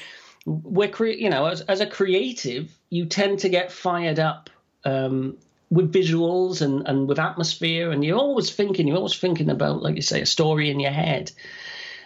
[0.45, 4.49] we're, cre- you know, as, as a creative, you tend to get fired up
[4.85, 5.37] um,
[5.69, 9.95] with visuals and, and with atmosphere, and you're always thinking, you're always thinking about, like
[9.95, 11.31] you say, a story in your head.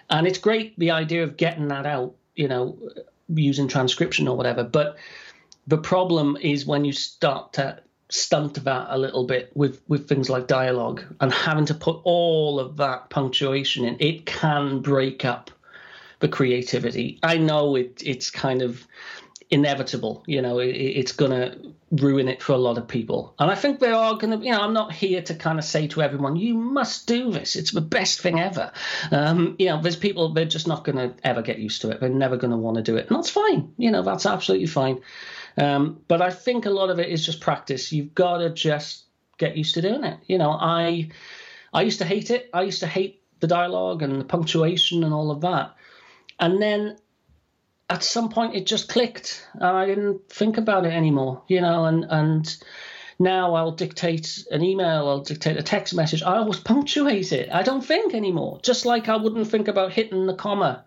[0.10, 2.78] And it's great the idea of getting that out, you know,
[3.34, 4.64] using transcription or whatever.
[4.64, 4.98] But
[5.68, 7.82] the problem is when you start to
[8.14, 12.60] stunt that a little bit with with things like dialogue and having to put all
[12.60, 15.50] of that punctuation in, it can break up
[16.20, 17.20] the creativity.
[17.24, 18.86] I know it it's kind of
[19.50, 20.24] inevitable.
[20.28, 23.34] You know, it, it's to ruin it for a lot of people.
[23.40, 25.88] And I think there are to, you know, I'm not here to kind of say
[25.90, 27.56] to everyone, you must do this.
[27.56, 28.72] It's the best thing ever.
[29.12, 32.00] Um, you know, there's people, they're just not to ever get used to it.
[32.00, 33.08] They're never to want to do it.
[33.08, 33.74] And that's fine.
[33.78, 35.02] You know, that's absolutely fine.
[35.58, 37.92] Um, but I think a lot of it is just practice.
[37.92, 39.06] You've got to just
[39.38, 40.20] get used to doing it.
[40.28, 41.10] You know, I,
[41.74, 42.50] I used to hate it.
[42.54, 45.76] I used to hate the dialogue and the punctuation and all of that.
[46.40, 46.98] And then
[47.90, 51.86] at some point it just clicked and I didn't think about it anymore, you know,
[51.86, 52.58] and, and
[53.20, 56.24] now I'll dictate an email, I'll dictate a text message.
[56.24, 57.50] I always punctuate it.
[57.52, 58.60] I don't think anymore.
[58.64, 60.86] Just like I wouldn't think about hitting the comma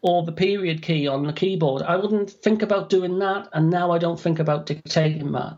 [0.00, 1.82] or the period key on the keyboard.
[1.82, 5.56] I wouldn't think about doing that, and now I don't think about dictating that.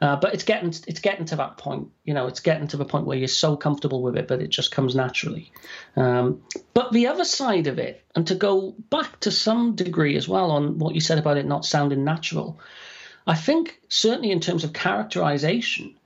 [0.00, 2.28] Uh, but it's getting it's getting to that point, you know.
[2.28, 4.94] It's getting to the point where you're so comfortable with it but it just comes
[4.94, 5.50] naturally.
[5.96, 10.28] Um, but the other side of it, and to go back to some degree as
[10.28, 12.60] well on what you said about it not sounding natural,
[13.26, 15.96] I think certainly in terms of characterization,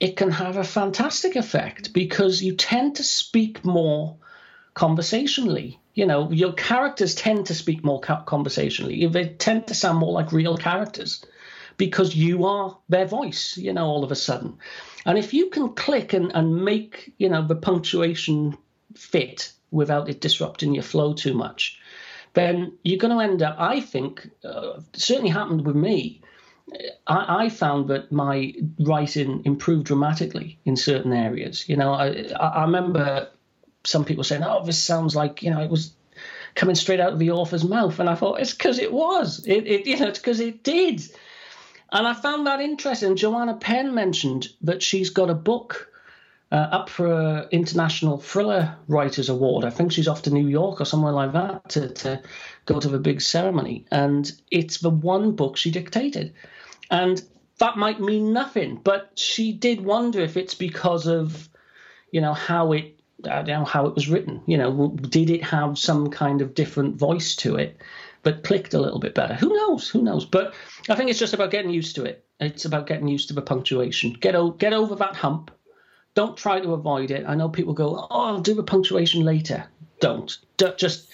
[0.00, 4.16] it can have a fantastic effect because you tend to speak more
[4.74, 5.77] conversationally.
[5.98, 9.04] You know, your characters tend to speak more conversationally.
[9.06, 11.24] They tend to sound more like real characters
[11.76, 14.58] because you are their voice, you know, all of a sudden.
[15.04, 18.56] And if you can click and, and make, you know, the punctuation
[18.94, 21.80] fit without it disrupting your flow too much,
[22.34, 26.22] then you're going to end up, I think, uh, certainly happened with me.
[27.08, 31.68] I, I, found that my writing improved dramatically in certain areas.
[31.68, 33.30] You know, I, I remember
[33.88, 35.92] some people saying, "Oh, this sounds like you know it was
[36.54, 39.44] coming straight out of the author's mouth," and I thought it's because it was.
[39.46, 41.02] It, it you know, it's because it did.
[41.90, 43.16] And I found that interesting.
[43.16, 45.90] Joanna Penn mentioned that she's got a book
[46.52, 49.64] uh, up for an International Thriller Writers Award.
[49.64, 52.22] I think she's off to New York or somewhere like that to, to
[52.66, 53.86] go to the big ceremony.
[53.90, 56.34] And it's the one book she dictated.
[56.90, 57.22] And
[57.58, 61.48] that might mean nothing, but she did wonder if it's because of,
[62.12, 64.42] you know, how it I don't know how it was written.
[64.46, 67.80] You know, did it have some kind of different voice to it,
[68.22, 69.34] but clicked a little bit better?
[69.34, 69.88] Who knows?
[69.88, 70.24] Who knows?
[70.24, 70.54] But
[70.88, 72.24] I think it's just about getting used to it.
[72.40, 74.12] It's about getting used to the punctuation.
[74.12, 75.50] Get o- get over that hump.
[76.14, 77.24] Don't try to avoid it.
[77.26, 79.64] I know people go, "Oh, I'll do the punctuation later."
[80.00, 80.36] Don't.
[80.56, 81.08] D- just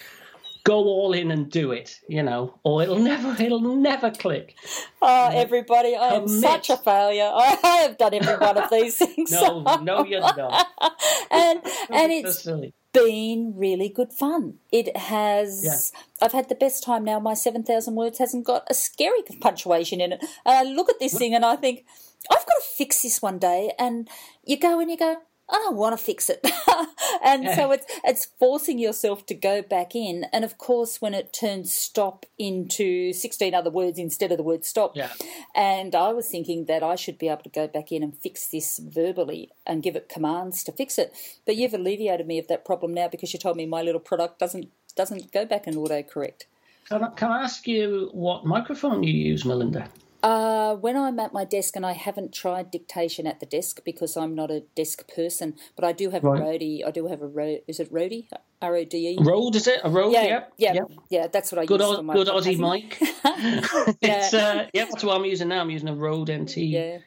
[0.65, 4.55] go all in and do it, you know, or it'll never it'll never click.
[5.01, 7.31] Oh, everybody, I am such a failure.
[7.33, 9.31] I, I, have done every one of these things.
[9.31, 10.67] no, no, you're not.
[11.31, 12.73] and and it's silly.
[12.91, 14.55] been really good fun.
[14.71, 15.61] It has.
[15.63, 16.25] Yeah.
[16.25, 17.19] I've had the best time now.
[17.19, 20.21] My seven thousand words hasn't got a scary punctuation in it.
[20.45, 21.85] And I look at this thing and I think.
[22.27, 24.09] I've got to fix this one day, and
[24.43, 25.17] you go and you go,
[25.49, 26.39] I don't want to fix it.
[27.23, 27.55] and yeah.
[27.55, 30.25] so it's it's forcing yourself to go back in.
[30.33, 34.65] And of course, when it turns stop into 16 other words instead of the word
[34.65, 34.95] stop.
[34.95, 35.11] Yeah.
[35.55, 38.47] And I was thinking that I should be able to go back in and fix
[38.47, 41.13] this verbally and give it commands to fix it.
[41.45, 44.39] But you've alleviated me of that problem now because you told me my little product
[44.39, 46.43] doesn't doesn't go back and autocorrect.
[46.87, 49.89] Can I, can I ask you what microphone you use, Melinda?
[50.25, 54.17] Uh, when I'm at my desk, and I haven't tried dictation at the desk because
[54.17, 56.41] I'm not a desk person, but I do have right.
[56.41, 56.83] a Rode.
[56.87, 57.61] I do have a Rode.
[57.67, 58.23] Is it Rode?
[58.59, 59.17] R O D E.
[59.21, 59.81] Rode is it?
[59.83, 60.13] A Rode?
[60.13, 60.53] Yeah, yep.
[60.57, 60.91] yeah, yep.
[61.11, 61.27] yeah.
[61.27, 61.97] That's what I good use.
[61.97, 62.97] For my good Aussie mic.
[64.01, 65.61] it's uh, yeah, that's what I'm using now.
[65.61, 66.57] I'm using a Rode NT.
[66.57, 66.97] Yeah.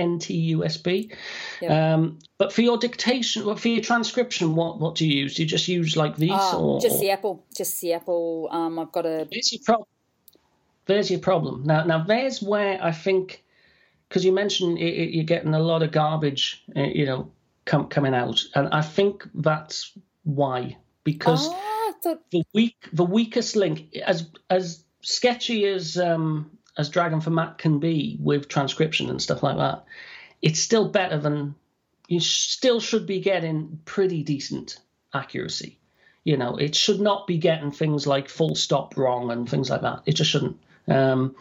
[0.00, 1.12] NT USB.
[1.60, 1.70] Yep.
[1.70, 5.36] Um, but for your dictation, for your transcription, what what do you use?
[5.36, 6.32] Do you just use like these?
[6.32, 7.44] Uh, or, just the Apple.
[7.56, 8.48] Just the Apple.
[8.50, 9.28] Um, I've got a.
[9.30, 9.86] It's your problem
[10.86, 11.64] there's your problem.
[11.64, 13.44] Now, now there's where I think,
[14.08, 17.30] because you mentioned it, it, you're getting a lot of garbage, uh, you know,
[17.64, 22.30] com- coming out, and I think that's why because oh, thought...
[22.30, 27.78] the weak, the weakest link, as as sketchy as um, as Dragon for Mac can
[27.78, 29.84] be with transcription and stuff like that,
[30.42, 31.54] it's still better than
[32.08, 34.78] you still should be getting pretty decent
[35.14, 35.78] accuracy.
[36.24, 39.82] You know, it should not be getting things like full stop wrong and things like
[39.82, 40.02] that.
[40.06, 40.58] It just shouldn't.
[40.90, 41.36] Um,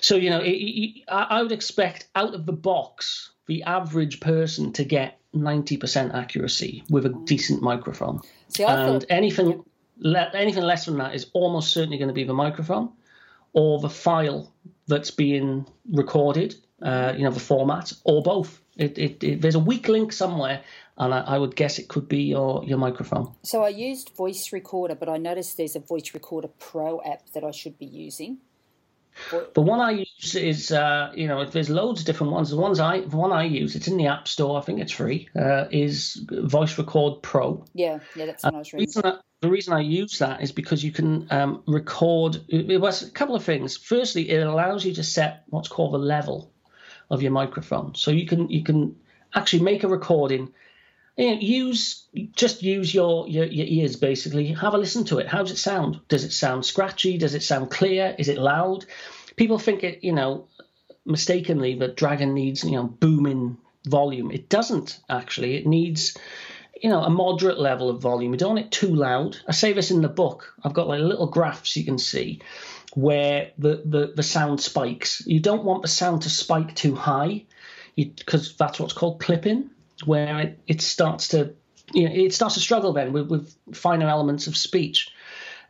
[0.00, 4.72] so you know, it, it, I would expect out of the box the average person
[4.74, 9.06] to get ninety percent accuracy with a decent microphone, See, and thought...
[9.10, 9.64] anything
[9.98, 12.92] le- anything less than that is almost certainly going to be the microphone
[13.52, 14.52] or the file
[14.86, 16.54] that's being recorded.
[16.82, 18.60] Uh, you know, the format or both.
[18.76, 20.62] It, it, there's a weak link somewhere,
[20.98, 23.32] and I, I, would guess it could be your, your microphone.
[23.42, 27.42] So I used Voice Recorder, but I noticed there's a Voice Recorder Pro app that
[27.42, 28.40] I should be using.
[29.54, 32.50] The one I use is, uh, you know, there's loads of different ones.
[32.50, 34.58] The ones I, the one I use, it's in the App Store.
[34.58, 35.28] I think it's free.
[35.34, 37.64] Uh, is Voice Record Pro.
[37.74, 38.86] Yeah, yeah, that's what I was reading.
[38.86, 42.40] The reason I, the reason I use that is because you can um, record.
[42.48, 43.76] It was a couple of things.
[43.76, 46.52] Firstly, it allows you to set what's called the level
[47.10, 48.96] of your microphone, so you can you can
[49.34, 50.52] actually make a recording
[51.16, 54.48] you know, use just use your, your your ears basically.
[54.48, 55.26] Have a listen to it.
[55.26, 56.00] How does it sound?
[56.08, 57.16] Does it sound scratchy?
[57.16, 58.14] Does it sound clear?
[58.18, 58.84] Is it loud?
[59.36, 60.48] People think it, you know,
[61.04, 64.30] mistakenly that Dragon needs you know booming volume.
[64.30, 65.56] It doesn't actually.
[65.56, 66.18] It needs
[66.82, 68.32] you know a moderate level of volume.
[68.32, 69.38] You don't want it too loud.
[69.48, 70.54] I say this in the book.
[70.62, 72.42] I've got like little graphs you can see
[72.92, 75.22] where the the, the sound spikes.
[75.26, 77.46] You don't want the sound to spike too high
[77.96, 79.70] because that's what's called clipping
[80.04, 81.54] where it, it starts to
[81.92, 85.10] you know, it starts to struggle then with, with finer elements of speech.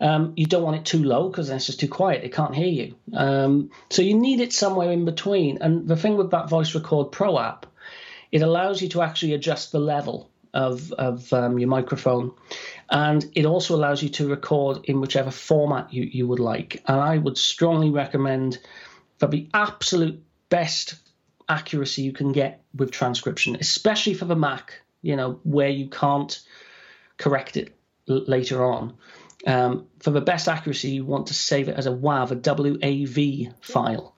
[0.00, 2.24] Um, you don't want it too low because then it's just too quiet.
[2.24, 2.96] It can't hear you.
[3.14, 5.58] Um, so you need it somewhere in between.
[5.62, 7.66] And the thing with that Voice Record Pro app,
[8.30, 12.32] it allows you to actually adjust the level of, of um, your microphone.
[12.90, 16.82] And it also allows you to record in whichever format you, you would like.
[16.86, 18.58] And I would strongly recommend
[19.18, 20.96] that the absolute best
[21.48, 26.40] accuracy you can get with transcription, especially for the Mac, you know, where you can't
[27.18, 27.74] correct it
[28.08, 28.94] l- later on.
[29.46, 33.52] Um, for the best accuracy, you want to save it as a WAV, a WAV
[33.64, 34.14] file.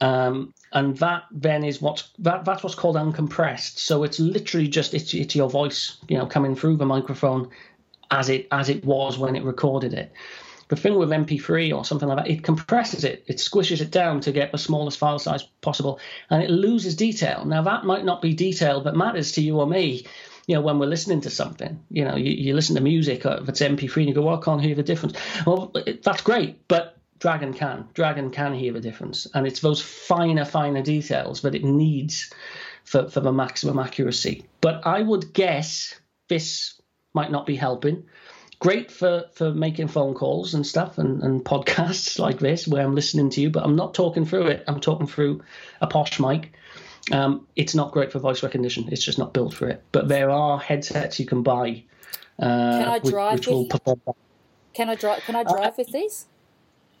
[0.00, 3.78] Um, and that then is what's that, that's what's called uncompressed.
[3.78, 7.50] So it's literally just it's, it's your voice, you know, coming through the microphone
[8.10, 10.12] as it as it was when it recorded it.
[10.68, 14.20] The thing with MP3 or something like that, it compresses it, it squishes it down
[14.20, 15.98] to get the smallest file size possible,
[16.30, 17.44] and it loses detail.
[17.44, 20.06] Now that might not be detail that matters to you or me.
[20.46, 23.38] You know, when we're listening to something, you know, you, you listen to music, or
[23.42, 26.22] if it's MP3, and you go, "Well, I can't hear the difference." Well, it, that's
[26.22, 27.88] great, but Dragon can.
[27.94, 32.32] Dragon can hear the difference, and it's those finer, finer details that it needs
[32.84, 34.44] for, for the maximum accuracy.
[34.60, 35.94] But I would guess
[36.28, 36.80] this
[37.14, 38.04] might not be helping.
[38.60, 42.94] Great for, for making phone calls and stuff and, and podcasts like this where I'm
[42.94, 44.64] listening to you, but I'm not talking through it.
[44.66, 45.42] I'm talking through
[45.80, 46.52] a posh mic.
[47.12, 48.88] Um, it's not great for voice recognition.
[48.90, 49.82] It's just not built for it.
[49.92, 51.84] But there are headsets you can buy.
[52.38, 52.44] Uh,
[52.78, 54.00] can I drive which, which will perform.
[54.74, 55.20] Can I drive?
[55.22, 56.26] Can I uh, drive uh, with these?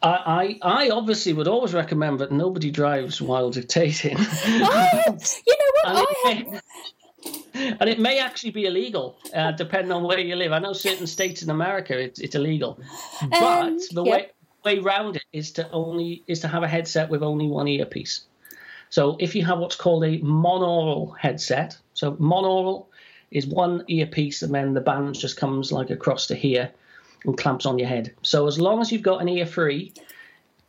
[0.00, 4.16] I, I, obviously would always recommend that nobody drives while dictating.
[4.20, 5.02] I,
[5.46, 6.08] you know what?
[6.26, 6.62] I have.
[7.80, 10.52] And it may actually be illegal, uh, depending on where you live.
[10.52, 12.78] I know certain states in America it's, it's illegal,
[13.30, 14.30] but um, the way
[14.64, 18.22] way round it is to only is to have a headset with only one earpiece.
[18.90, 22.86] So if you have what's called a monaural headset, so monaural
[23.30, 26.70] is one earpiece, and then the band just comes like across to here
[27.24, 28.14] and clamps on your head.
[28.22, 29.92] So as long as you've got an ear free,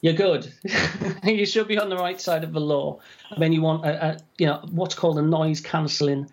[0.02, 0.52] you're good.
[1.24, 3.00] you should be on the right side of the law.
[3.32, 6.30] And then you want a, a you know what's called a noise cancelling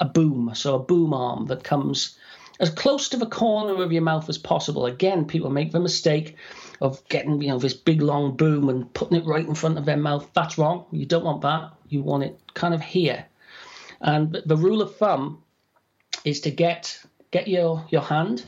[0.00, 2.16] a boom, so a boom arm that comes
[2.58, 4.86] as close to the corner of your mouth as possible.
[4.86, 6.36] Again, people make the mistake
[6.80, 9.84] of getting you know this big long boom and putting it right in front of
[9.84, 10.28] their mouth.
[10.34, 10.86] That's wrong.
[10.90, 11.72] You don't want that.
[11.88, 13.26] You want it kind of here.
[14.00, 15.42] And the rule of thumb
[16.24, 16.98] is to get
[17.30, 18.44] get your your hand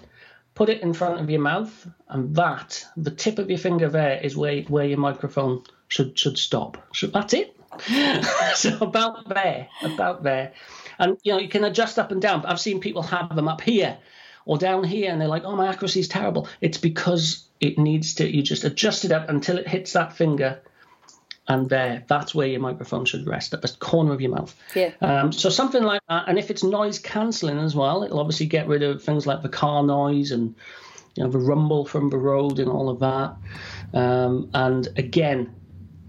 [0.55, 4.21] put it in front of your mouth, and that the tip of your finger there
[4.21, 6.79] is where where your microphone should should stop.
[6.95, 7.57] So that's it.
[8.55, 10.53] so about there, about there,
[10.99, 12.45] and you know you can adjust up and down.
[12.47, 13.99] I've seen people have them up here
[14.45, 18.15] or down here, and they're like, "Oh, my accuracy is terrible." It's because it needs
[18.17, 18.29] to.
[18.29, 20.61] You just adjust it up until it hits that finger
[21.49, 24.55] and there, that's where your microphone should rest at the corner of your mouth.
[24.75, 24.93] Yeah.
[25.01, 28.69] Um, so something like that, and if it's noise cancelling as well, it'll obviously get
[28.69, 30.55] rid of things like the car noise and
[31.17, 33.37] you know the rumble from the road and all of that.
[33.93, 35.55] Um, and again,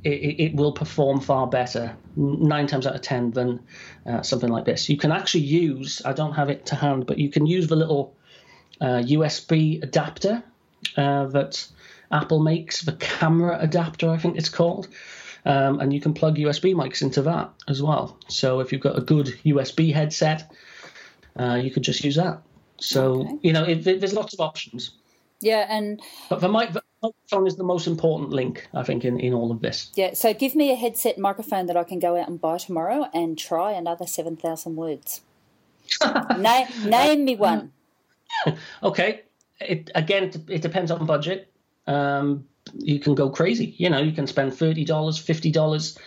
[0.03, 3.61] it, it, will perform far better nine times out of ten than
[4.05, 4.89] uh, something like this.
[4.89, 6.01] You can actually use.
[6.03, 8.15] I don't have it to hand, but you can use the little
[8.81, 10.43] uh, USB adapter
[10.97, 11.67] uh, that
[12.11, 14.87] Apple makes, the camera adapter, I think it's called.
[15.45, 18.17] Um, and you can plug USB mics into that as well.
[18.29, 20.53] So if you've got a good USB headset,
[21.37, 22.41] uh, you could just use that.
[22.77, 23.39] So okay.
[23.41, 24.91] you know, it, it, there's lots of options.
[25.41, 29.19] Yeah, and but the, mic, the microphone is the most important link, I think, in,
[29.19, 29.91] in all of this.
[29.95, 30.13] Yeah.
[30.13, 33.37] So give me a headset microphone that I can go out and buy tomorrow and
[33.37, 35.21] try another seven thousand words.
[36.37, 37.71] name, name me one.
[38.83, 39.21] okay.
[39.59, 41.51] It again, it depends on budget.
[41.85, 42.45] Um,
[42.77, 43.75] you can go crazy.
[43.77, 45.97] You know, you can spend thirty dollars, fifty dollars,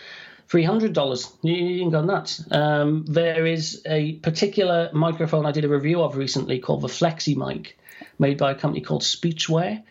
[0.47, 1.31] three hundred dollars.
[1.41, 2.43] You, you, can go nuts.
[2.51, 7.73] Um, there is a particular microphone I did a review of recently called the FlexyMike,
[8.19, 9.83] made by a company called Speechware,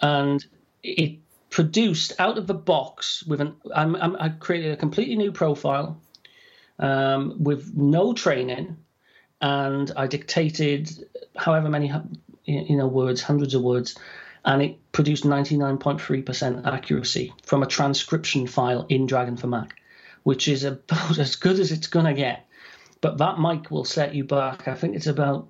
[0.00, 0.44] and
[0.82, 1.18] it
[1.50, 3.56] produced out of the box with an.
[3.74, 6.00] I'm, I'm, i created a completely new profile
[6.78, 8.76] um, with no training,
[9.40, 10.90] and I dictated
[11.36, 11.92] however many
[12.44, 13.96] you know words, hundreds of words
[14.46, 19.74] and it produced 99.3% accuracy from a transcription file in Dragon for Mac,
[20.22, 22.46] which is about as good as it's going to get.
[23.00, 24.68] But that mic will set you back.
[24.68, 25.48] I think it's about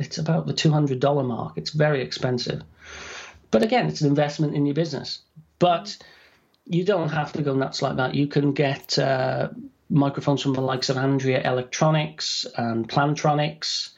[0.00, 1.52] it's about the $200 mark.
[1.56, 2.62] It's very expensive.
[3.54, 5.20] But again, it's an investment in your business.
[5.60, 5.96] But
[6.64, 8.16] you don't have to go nuts like that.
[8.16, 9.50] You can get uh,
[9.88, 13.90] microphones from the likes of Andrea Electronics and Plantronics.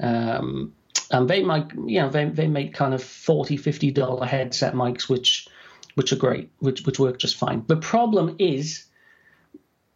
[0.00, 0.72] Um,
[1.12, 5.08] and they make you know they, they make kind of 40 50 dollar headset mics
[5.08, 5.46] which
[5.94, 8.86] which are great which which work just fine the problem is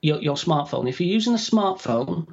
[0.01, 2.29] your, your smartphone if you're using a smartphone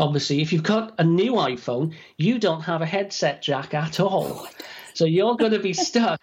[0.00, 4.48] obviously if you've got a new iphone you don't have a headset jack at all
[4.98, 6.20] so you're going to be stuck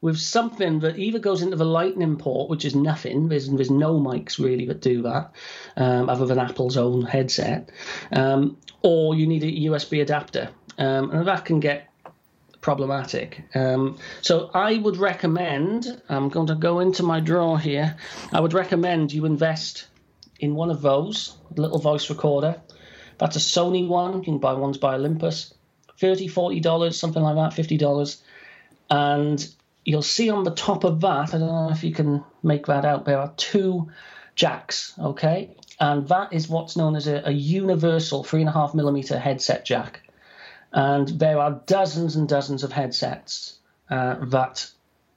[0.00, 3.98] with something that either goes into the lightning port which is nothing there's, there's no
[3.98, 5.32] mics really that do that
[5.76, 7.70] um, other than apple's own headset
[8.12, 11.90] um, or you need a usb adapter um, and that can get
[12.60, 13.42] problematic.
[13.54, 17.96] Um, so I would recommend, I'm going to go into my drawer here,
[18.32, 19.86] I would recommend you invest
[20.38, 22.60] in one of those, little voice recorder.
[23.18, 25.54] That's a Sony one, you can buy ones by Olympus,
[26.00, 28.20] 30 $40, something like that, $50.
[28.90, 32.66] And you'll see on the top of that, I don't know if you can make
[32.66, 33.90] that out, there are two
[34.34, 35.54] jacks, okay?
[35.78, 39.64] And that is what's known as a, a universal three and a half millimeter headset
[39.64, 40.00] jack.
[40.72, 43.58] And there are dozens and dozens of headsets
[43.90, 44.70] uh, that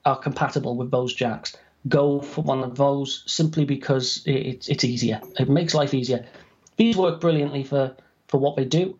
[0.06, 1.56] are compatible with those jacks.
[1.88, 5.22] Go for one of those simply because it, it's easier.
[5.40, 6.26] It makes life easier.
[6.76, 7.96] These work brilliantly for,
[8.28, 8.98] for what they do.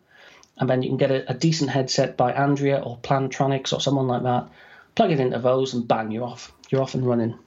[0.56, 4.06] And then you can get a, a decent headset by Andrea or Plantronics or someone
[4.06, 4.48] like that.
[4.94, 6.52] Plug it into those and bang, you're off.
[6.70, 7.38] You're off and running.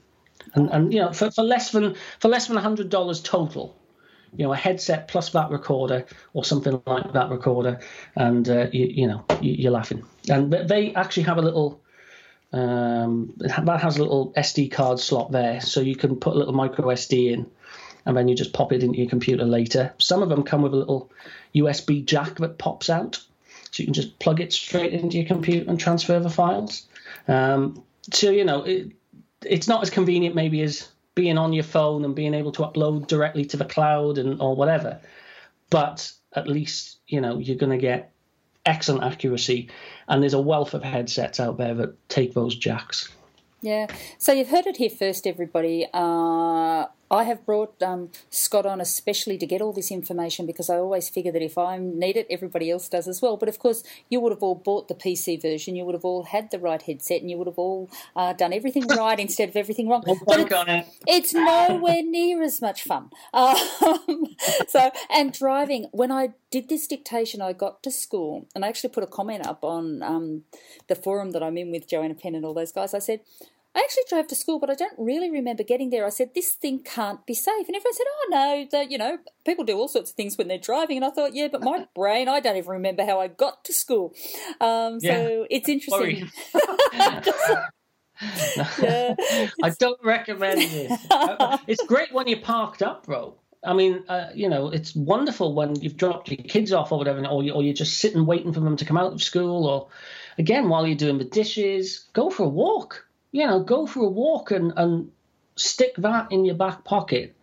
[0.53, 3.75] And, and you know, for, for less than for less than hundred dollars total,
[4.35, 7.79] you know, a headset plus that recorder or something like that recorder,
[8.15, 10.03] and uh, you, you, know, you, are laughing.
[10.29, 11.81] And they actually have a little.
[12.53, 16.53] Um, that has a little SD card slot there, so you can put a little
[16.53, 17.45] micro SD in,
[18.05, 19.93] and then you just pop it into your computer later.
[19.97, 21.11] Some of them come with a little
[21.59, 23.15] USB jack that pops out,
[23.71, 26.87] so you can just plug it straight into your computer and transfer the files.
[27.27, 28.91] Um, so you know, it,
[29.45, 33.07] it's not as convenient maybe as being on your phone and being able to upload
[33.07, 34.99] directly to the cloud and or whatever.
[35.69, 38.11] But at least you know you're going to get
[38.65, 39.69] excellent accuracy,
[40.07, 43.09] and there's a wealth of headsets out there that take those jacks.
[43.61, 43.87] Yeah.
[44.17, 45.87] So you've heard it here first, everybody.
[45.93, 50.77] Uh, I have brought um, Scott on especially to get all this information because I
[50.77, 53.37] always figure that if I need it, everybody else does as well.
[53.37, 56.23] But of course, you would have all bought the PC version, you would have all
[56.23, 59.55] had the right headset, and you would have all uh, done everything right instead of
[59.55, 60.03] everything wrong.
[60.05, 60.85] But it's, it.
[61.07, 63.09] it's, nowhere near as much fun.
[63.37, 64.35] Um,
[64.67, 68.89] so, and driving, when I did this dictation, I got to school and I actually
[68.89, 70.43] put a comment up on um,
[70.87, 72.93] the forum that I'm in with Joanna Penn and all those guys.
[72.93, 73.21] I said,
[73.75, 76.05] I actually drove to school, but I don't really remember getting there.
[76.05, 77.67] I said, this thing can't be safe.
[77.67, 80.47] And everyone said, oh, no, the, you know, people do all sorts of things when
[80.47, 80.97] they're driving.
[80.97, 83.73] And I thought, yeah, but my brain, I don't even remember how I got to
[83.73, 84.13] school.
[84.59, 85.45] Um, so yeah.
[85.49, 86.31] it's interesting.
[88.81, 89.15] yeah.
[89.63, 91.07] I don't recommend this.
[91.67, 93.35] it's great when you're parked up, bro.
[93.63, 97.25] I mean, uh, you know, it's wonderful when you've dropped your kids off or whatever,
[97.27, 99.87] or, you, or you're just sitting waiting for them to come out of school, or
[100.37, 103.06] again, while you're doing the dishes, go for a walk
[103.37, 105.11] you know, go for a walk and, and
[105.55, 107.35] stick that in your back pocket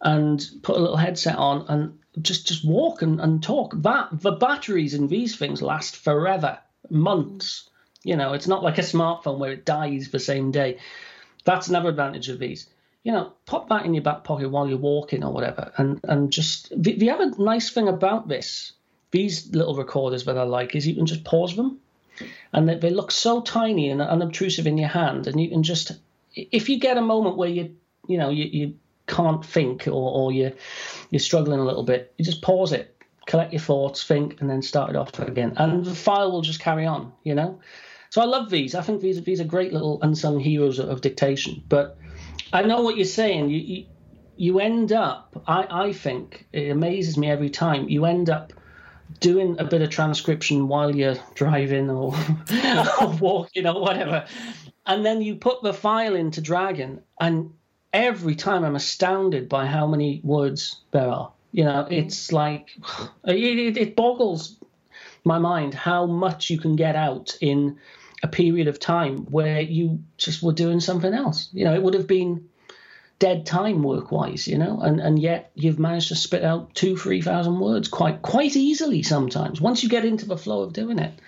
[0.00, 3.72] and put a little headset on and just just walk and, and talk.
[3.76, 6.58] That the batteries in these things last forever,
[6.90, 7.70] months.
[8.02, 10.78] You know, it's not like a smartphone where it dies the same day.
[11.44, 12.68] That's another advantage of these.
[13.04, 16.32] You know, pop that in your back pocket while you're walking or whatever, and and
[16.32, 18.72] just the, the other nice thing about this,
[19.12, 21.78] these little recorders that I like, is you can just pause them
[22.52, 25.92] and they, they look so tiny and unobtrusive in your hand, and you can just
[26.34, 28.74] if you get a moment where you you know you, you
[29.06, 30.52] can't think or, or you
[31.10, 32.96] you're struggling a little bit, you just pause it,
[33.26, 36.60] collect your thoughts, think, and then start it off again, and the file will just
[36.60, 37.12] carry on.
[37.24, 37.60] You know,
[38.10, 38.74] so I love these.
[38.74, 41.62] I think these these are great little unsung heroes of, of dictation.
[41.68, 41.98] But
[42.52, 43.50] I know what you're saying.
[43.50, 43.86] You, you
[44.36, 45.42] you end up.
[45.46, 47.88] I I think it amazes me every time.
[47.88, 48.52] You end up
[49.20, 52.14] doing a bit of transcription while you're driving or,
[53.00, 54.26] or walking or whatever.
[54.86, 57.52] And then you put the file into Dragon, and
[57.92, 61.32] every time I'm astounded by how many words there are.
[61.52, 62.70] You know, it's like
[63.24, 64.56] it, it boggles
[65.24, 67.78] my mind how much you can get out in
[68.22, 71.48] a period of time where you just were doing something else.
[71.52, 72.48] You know, it would have been
[73.18, 76.96] dead time work wise, you know, and, and yet you've managed to spit out two,
[76.96, 80.98] three thousand words quite quite easily sometimes once you get into the flow of doing
[80.98, 81.18] it.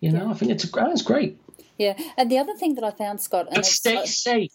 [0.00, 0.30] You know, yeah.
[0.30, 1.38] I think it's it's great.
[1.78, 4.52] Yeah, and the other thing that I found, Scott, and but stay safe.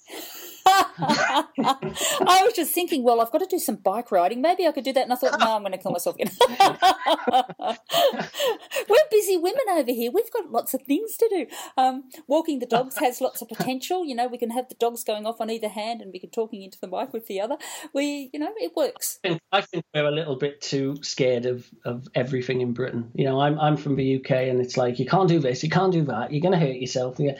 [0.99, 4.41] I was just thinking, well, I've got to do some bike riding.
[4.41, 5.03] Maybe I could do that.
[5.03, 6.17] And I thought, no, I'm going to kill myself.
[8.89, 10.11] We're busy women over here.
[10.11, 11.47] We've got lots of things to do.
[11.77, 14.05] Um, walking the dogs has lots of potential.
[14.05, 16.29] You know, we can have the dogs going off on either hand and we can
[16.29, 17.57] talking into the mic with the other.
[17.93, 19.19] We, you know, it works.
[19.23, 23.11] I think, I think we're a little bit too scared of, of everything in Britain.
[23.13, 25.69] You know, I'm, I'm from the UK and it's like, you can't do this, you
[25.69, 27.19] can't do that, you're going to hurt yourself.
[27.19, 27.37] Yeah.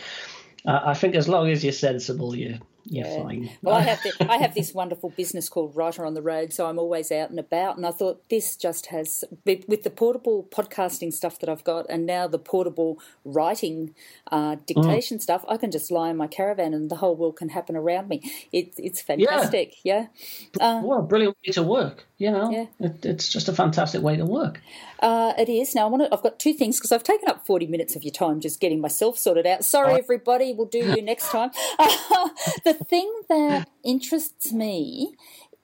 [0.66, 2.60] Uh, I think as long as you're sensible, you
[2.90, 3.24] yeah.
[3.24, 3.50] fine.
[3.62, 6.68] Well, I have the, I have this wonderful business called Writer on the Road, so
[6.68, 7.78] I'm always out and about.
[7.78, 12.06] And I thought this just has with the portable podcasting stuff that I've got, and
[12.06, 13.94] now the portable writing
[14.32, 15.22] uh, dictation mm.
[15.22, 15.46] stuff.
[15.48, 18.22] I can just lie in my caravan, and the whole world can happen around me.
[18.52, 19.76] It, it's fantastic.
[19.84, 20.08] Yeah.
[20.60, 20.82] yeah?
[20.82, 22.06] What a brilliant way to work.
[22.18, 22.66] You know, yeah.
[22.80, 24.60] It, it's just a fantastic way to work.
[25.00, 25.76] Uh, it is.
[25.76, 28.04] Now, I want to, I've got two things because I've taken up 40 minutes of
[28.04, 29.64] your time just getting myself sorted out.
[29.64, 30.54] Sorry, everybody.
[30.54, 31.52] We'll do you next time.
[32.64, 35.16] the thing that interests me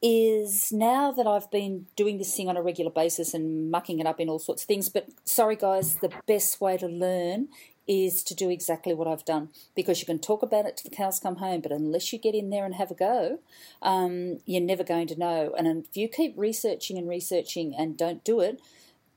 [0.01, 4.05] is now that I've been doing this thing on a regular basis and mucking it
[4.05, 7.47] up in all sorts of things, but sorry guys, the best way to learn
[7.88, 10.95] is to do exactly what I've done because you can talk about it till the
[10.95, 13.39] cows come home, but unless you get in there and have a go,
[13.82, 15.53] um, you're never going to know.
[15.57, 18.61] And if you keep researching and researching and don't do it,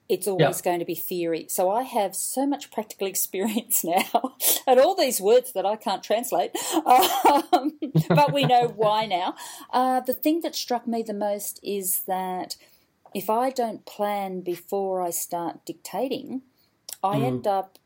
[0.09, 1.47] it's always going to be theory.
[1.49, 4.37] So I have so much practical experience now,
[4.67, 6.53] and all these words that I can't translate,
[6.85, 7.79] um,
[8.09, 9.35] but we know why now.
[9.73, 12.57] Uh, the thing that struck me the most is that
[13.15, 16.43] if I don't plan before I start dictating,
[17.03, 17.25] I mm.
[17.25, 17.79] end up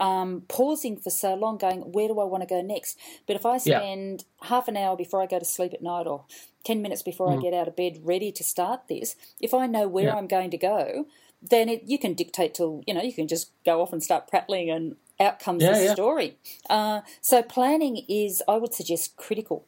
[0.00, 2.98] um, pausing for so long, going, where do I want to go next?
[3.26, 4.48] But if I spend yeah.
[4.48, 6.24] half an hour before I go to sleep at night or
[6.64, 7.38] 10 minutes before mm.
[7.38, 10.16] I get out of bed ready to start this, if I know where yeah.
[10.16, 11.06] I'm going to go,
[11.42, 14.28] then it, you can dictate till, you know, you can just go off and start
[14.28, 16.36] prattling and out comes yeah, the story.
[16.68, 19.66] Uh, so planning is, I would suggest, critical.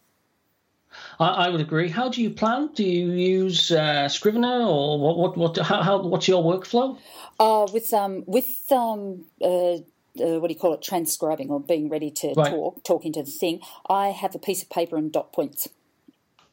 [1.19, 1.89] I, I, would agree.
[1.89, 2.71] How do you plan?
[2.75, 5.17] Do you use uh, Scrivener or what?
[5.17, 5.37] What?
[5.37, 5.59] What?
[5.59, 6.03] How, how?
[6.03, 6.99] What's your workflow?
[7.39, 9.79] Uh, with um, with um, uh,
[10.21, 12.51] uh, what do you call it, transcribing or being ready to right.
[12.51, 15.69] talk, talking to the thing, I have a piece of paper and dot points.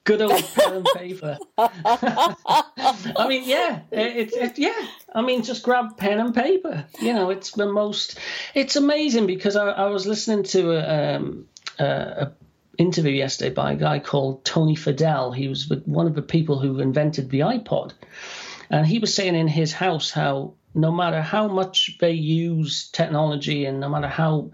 [0.03, 1.37] Good old pen and paper.
[1.57, 4.87] I mean, yeah, it's it, yeah.
[5.13, 6.85] I mean, just grab pen and paper.
[6.99, 8.17] You know, it's the most.
[8.55, 11.45] It's amazing because I, I was listening to a, um,
[11.77, 12.31] a, a
[12.79, 15.35] interview yesterday by a guy called Tony Fadell.
[15.35, 17.93] He was one of the people who invented the iPod,
[18.71, 23.65] and he was saying in his house how no matter how much they use technology
[23.65, 24.51] and no matter how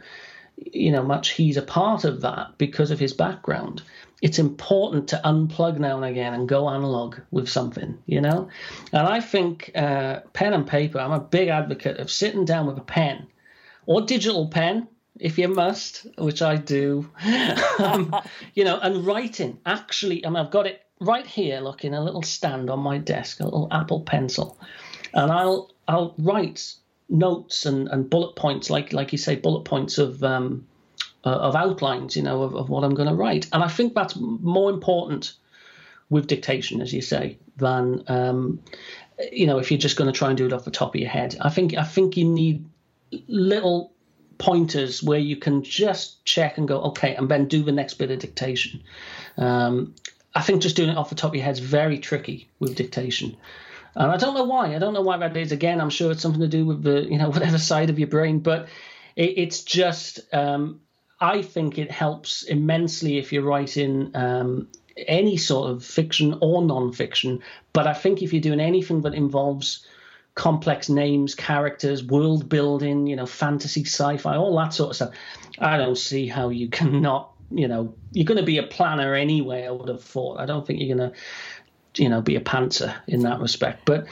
[0.58, 3.82] you know much he's a part of that because of his background
[4.22, 8.50] it's important to unplug now and again and go analog with something you know?
[8.92, 12.78] And i think uh, pen and paper i'm a big advocate of sitting down with
[12.78, 13.28] a pen
[13.86, 14.88] or digital pen
[15.20, 17.08] if you must which i do
[17.80, 18.16] um,
[18.54, 19.60] you know and writing.
[19.66, 22.98] Actually I mean, i've got it right here look in a little stand on my
[22.98, 24.60] desk a little apple pencil.
[25.14, 26.76] And i'll I'll write
[27.10, 30.68] notes and, and bullet points, like like you say, bullet points of um,
[31.26, 33.48] uh, of outlines, you know, of, of what I'm going to write.
[33.54, 35.34] And I think that's more important
[36.10, 38.62] with dictation, as you say, than um,
[39.32, 41.02] you know if you're just going to try and do it off the top of
[41.02, 41.36] your head.
[41.42, 42.66] I think I think you need
[43.28, 43.94] little
[44.38, 48.12] pointers where you can just check and go, okay, and then do the next bit
[48.12, 48.84] of dictation.
[49.38, 49.96] Um,
[50.36, 52.76] I think just doing it off the top of your head is very tricky with
[52.76, 53.36] dictation.
[53.98, 54.76] And I don't know why.
[54.76, 55.52] I don't know why that is.
[55.52, 58.08] Again, I'm sure it's something to do with the, you know, whatever side of your
[58.08, 58.70] brain, but
[59.16, 60.82] it, it's just, um,
[61.20, 67.42] I think it helps immensely if you're writing um, any sort of fiction or non-fiction.
[67.74, 69.86] But I think if you're doing anything that involves
[70.36, 75.14] complex names, characters, world building, you know, fantasy, sci-fi, all that sort of stuff,
[75.58, 79.66] I don't see how you cannot, you know, you're going to be a planner anyway.
[79.66, 80.40] I would have thought.
[80.40, 81.18] I don't think you're going to
[82.00, 83.86] you know, be a pantser in that respect.
[83.86, 84.08] But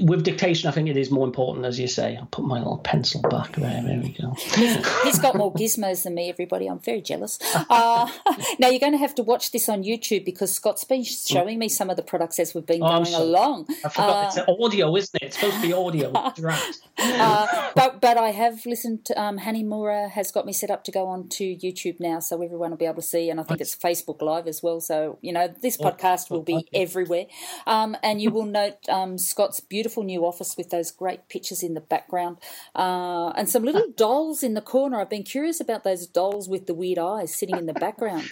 [0.00, 2.16] with dictation, I think it is more important, as you say.
[2.16, 3.82] I'll put my little pencil back there.
[3.82, 4.34] There we go.
[5.04, 6.66] He's got more gizmos than me, everybody.
[6.66, 7.38] I'm very jealous.
[7.54, 8.10] Uh,
[8.58, 11.68] now, you're going to have to watch this on YouTube because Scott's been showing me
[11.68, 13.66] some of the products as we've been oh, going along.
[13.84, 14.38] I forgot.
[14.38, 15.26] Uh, it's audio, isn't it?
[15.26, 16.12] It's supposed to be audio.
[16.98, 20.92] uh, but, but I have listened to um, Hanimura has got me set up to
[20.92, 23.30] go on to YouTube now, so everyone will be able to see.
[23.30, 24.80] And I think it's Facebook Live as well.
[24.80, 27.23] So, you know, this podcast will be everywhere
[27.66, 31.74] um, and you will note um, Scott's beautiful new office with those great pictures in
[31.74, 32.38] the background
[32.74, 35.00] uh, and some little dolls in the corner.
[35.00, 38.30] I've been curious about those dolls with the weird eyes sitting in the background.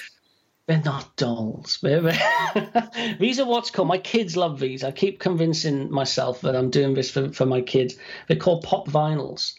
[0.66, 1.78] They're not dolls.
[1.82, 3.88] these are what's called.
[3.88, 4.84] My kids love these.
[4.84, 7.96] I keep convincing myself that I'm doing this for, for my kids.
[8.28, 9.54] They're called pop vinyls,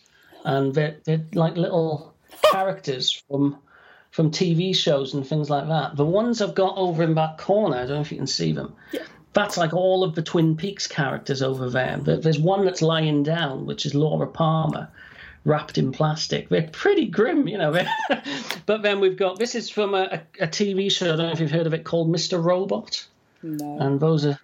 [0.46, 2.16] and they're, they're like little
[2.52, 3.60] characters from
[4.12, 5.96] from TV shows and things like that.
[5.96, 8.52] The ones I've got over in that corner, I don't know if you can see
[8.52, 8.76] them.
[8.92, 9.02] Yeah
[9.34, 11.98] that's like all of the Twin Peaks characters over there.
[11.98, 14.90] There's one that's lying down, which is Laura Palmer,
[15.44, 16.50] wrapped in plastic.
[16.50, 17.72] They're pretty grim, you know.
[18.66, 21.14] but then we've got this is from a, a, TV show.
[21.14, 22.44] I don't know if you've heard of it called Mr.
[22.44, 23.06] Robot.
[23.42, 23.78] No.
[23.80, 24.40] And those are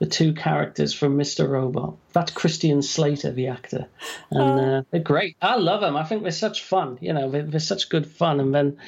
[0.00, 1.48] the two characters from Mr.
[1.48, 1.94] Robot.
[2.12, 3.86] That's Christian Slater, the actor,
[4.30, 4.78] and oh.
[4.78, 5.36] uh, they're great.
[5.40, 5.96] I love them.
[5.96, 6.98] I think they're such fun.
[7.00, 8.40] You know, they're, they're, such good fun.
[8.40, 8.78] And then,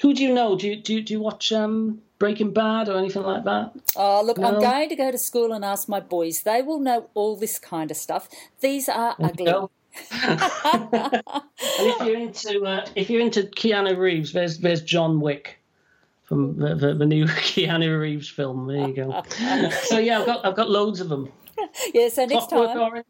[0.00, 0.56] who do you know?
[0.56, 3.72] Do you do you, do you watch um, Breaking Bad or anything like that?
[3.94, 4.48] Oh, look, no?
[4.54, 6.42] I'm going to go to school and ask my boys.
[6.42, 8.28] They will know all this kind of stuff.
[8.60, 9.46] These are ugly.
[10.22, 10.50] and
[11.78, 15.58] if you're into uh, if you're into Keanu Reeves, there's there's John Wick
[16.24, 18.66] from the, the, the, new Keanu Reeves film.
[18.66, 19.22] There you go.
[19.84, 21.32] so yeah, I've got I've got loads of them.
[21.94, 22.10] Yeah.
[22.10, 22.78] So next Clockwork time.
[22.78, 23.06] Orange.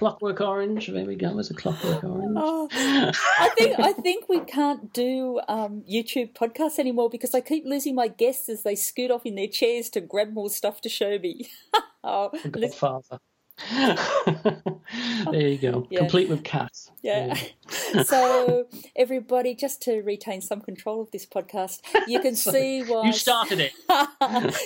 [0.00, 0.86] Clockwork Orange.
[0.86, 1.34] There we go.
[1.34, 2.32] There's a Clockwork Orange.
[2.34, 7.66] Oh, I think I think we can't do um, YouTube podcasts anymore because I keep
[7.66, 10.88] losing my guests as they scoot off in their chairs to grab more stuff to
[10.88, 11.50] show me.
[12.02, 13.20] oh, Godfather.
[15.30, 15.86] there you go.
[15.90, 16.00] Yeah.
[16.00, 16.90] Complete with cats.
[17.02, 17.38] Yeah.
[18.04, 23.12] so, everybody, just to retain some control of this podcast, you can see why you
[23.12, 23.72] started it.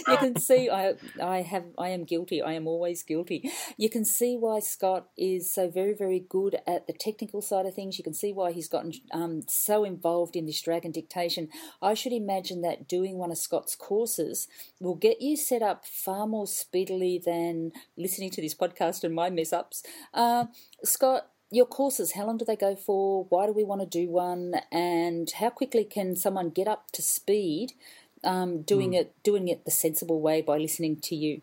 [0.08, 2.42] you can see I, I have, I am guilty.
[2.42, 3.50] I am always guilty.
[3.76, 7.74] You can see why Scott is so very, very good at the technical side of
[7.74, 7.98] things.
[7.98, 11.48] You can see why he's gotten um, so involved in this dragon dictation.
[11.82, 14.48] I should imagine that doing one of Scott's courses
[14.80, 19.30] will get you set up far more speedily than listening to this podcast and my
[19.30, 19.82] mess ups.
[20.12, 20.46] Uh,
[20.82, 23.26] Scott, your courses, how long do they go for?
[23.28, 24.54] Why do we want to do one?
[24.72, 27.72] And how quickly can someone get up to speed
[28.24, 29.00] um, doing mm.
[29.00, 31.42] it doing it the sensible way by listening to you?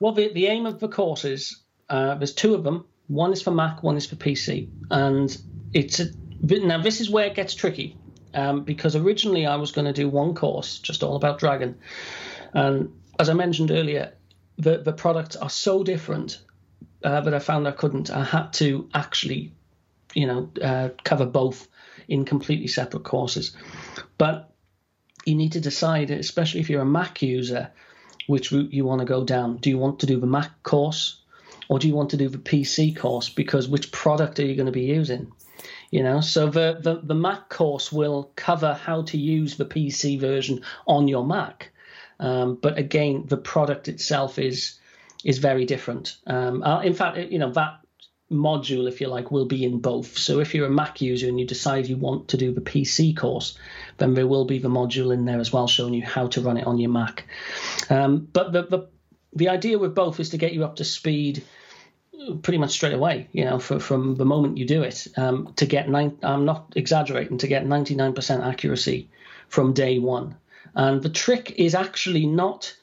[0.00, 2.84] Well, the, the aim of the courses, uh, there's two of them.
[3.08, 5.36] One is for Mac, one is for PC, and
[5.72, 6.06] it's a,
[6.42, 7.96] now this is where it gets tricky
[8.34, 11.76] um, because originally I was going to do one course just all about Dragon,
[12.54, 14.12] and as I mentioned earlier,
[14.62, 16.40] the the products are so different
[17.04, 18.10] uh, but I found I couldn't.
[18.10, 19.52] I had to actually,
[20.14, 21.68] you know, uh, cover both
[22.08, 23.56] in completely separate courses.
[24.18, 24.50] But
[25.24, 27.70] you need to decide, especially if you're a Mac user,
[28.26, 29.56] which route you want to go down.
[29.56, 31.20] Do you want to do the Mac course
[31.68, 33.28] or do you want to do the PC course?
[33.28, 35.32] Because which product are you going to be using?
[35.90, 40.18] You know, so the, the, the Mac course will cover how to use the PC
[40.18, 41.71] version on your Mac.
[42.22, 44.78] Um, but again, the product itself is
[45.24, 46.16] is very different.
[46.26, 47.80] Um, uh, in fact, you know that
[48.30, 50.16] module, if you like, will be in both.
[50.16, 53.16] So if you're a Mac user and you decide you want to do the PC
[53.16, 53.58] course,
[53.98, 56.56] then there will be the module in there as well, showing you how to run
[56.56, 57.26] it on your Mac.
[57.90, 58.88] Um, but the, the
[59.34, 61.42] the idea with both is to get you up to speed
[62.42, 63.28] pretty much straight away.
[63.32, 66.18] You know, for, from the moment you do it, um, to get nine.
[66.22, 67.38] I'm not exaggerating.
[67.38, 69.10] To get 99% accuracy
[69.48, 70.36] from day one,
[70.74, 72.74] and the trick is actually not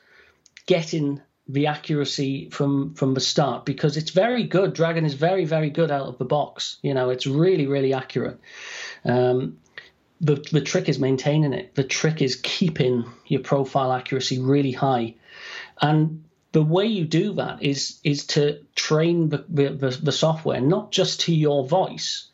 [0.65, 4.73] getting the accuracy from from the start because it's very good.
[4.73, 6.77] Dragon is very very good out of the box.
[6.83, 8.39] You know, it's really really accurate.
[9.03, 9.57] Um,
[10.21, 11.75] the the trick is maintaining it.
[11.75, 15.15] The trick is keeping your profile accuracy really high,
[15.81, 20.91] and the way you do that is is to train the the, the software not
[20.91, 22.29] just to your voice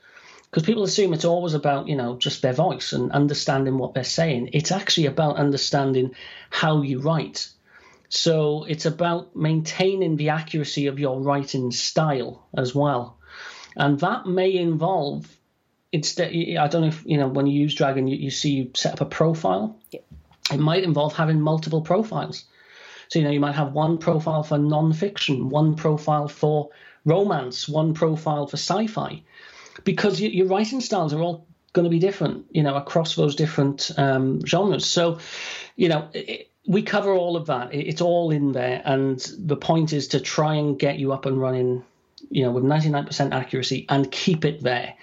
[0.55, 4.03] because people assume it's always about you know just their voice and understanding what they're
[4.05, 6.15] saying it's actually about understanding
[6.49, 7.49] how you write
[8.09, 13.17] so it's about maintaining the accuracy of your writing style as well.
[13.75, 15.27] And that may involve
[15.91, 18.71] instead I don't know if you know when you use Dragon you, you see you
[18.73, 19.77] set up a profile.
[19.91, 20.01] Yeah.
[20.53, 22.45] It might involve having multiple profiles.
[23.09, 26.69] So you know you might have one profile for non-fiction, one profile for
[27.03, 29.23] romance, one profile for sci-fi,
[29.83, 33.91] because your writing styles are all going to be different, you know, across those different
[33.97, 34.85] um, genres.
[34.85, 35.19] So,
[35.75, 37.73] you know, it, we cover all of that.
[37.73, 41.39] It's all in there, and the point is to try and get you up and
[41.39, 41.83] running,
[42.29, 44.95] you know, with 99% accuracy and keep it there.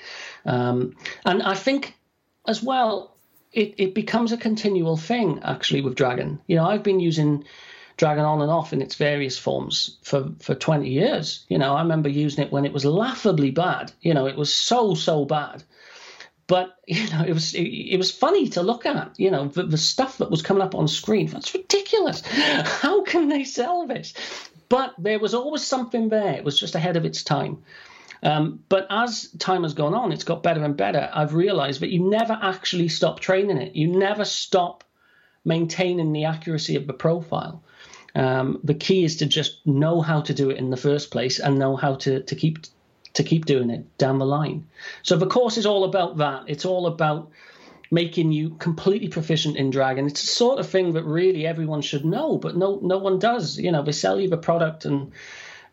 [0.45, 1.95] Um, and I think,
[2.49, 3.15] as well,
[3.53, 6.41] it, it becomes a continual thing actually with Dragon.
[6.47, 7.45] You know, I've been using
[8.03, 11.47] Dragon on and off in its various forms for for 20 years.
[11.49, 13.93] You know, I remember using it when it was laughably bad.
[14.01, 15.63] You know, it was so so bad.
[16.49, 19.63] But you know it was it, it, was funny to look at you know the,
[19.63, 21.29] the stuff that was coming up on screen.
[21.29, 22.23] That's ridiculous.
[22.27, 24.15] How can they sell this?
[24.69, 26.33] But there was always something there.
[26.33, 27.63] It was just ahead of its time.
[28.25, 31.09] Um, but as time has gone on it's got better and better.
[31.15, 33.77] I've realized that you never actually stop training it.
[33.77, 34.83] You never stop
[35.45, 37.63] maintaining the accuracy of the profile
[38.15, 41.39] um, the key is to just know how to do it in the first place
[41.39, 42.59] and know how to, to keep
[43.15, 44.67] to keep doing it down the line.
[45.03, 46.45] So the course is all about that.
[46.47, 47.31] It's all about
[47.91, 50.07] making you completely proficient in Dragon.
[50.07, 53.59] It's the sort of thing that really everyone should know, but no no one does.
[53.59, 55.13] You know, they sell you the product and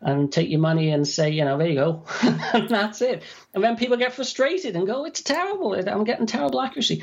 [0.02, 3.22] and take your money and say, you know, there you go, and that's it.
[3.54, 5.74] And then people get frustrated and go, it's terrible.
[5.74, 7.02] I'm getting terrible accuracy.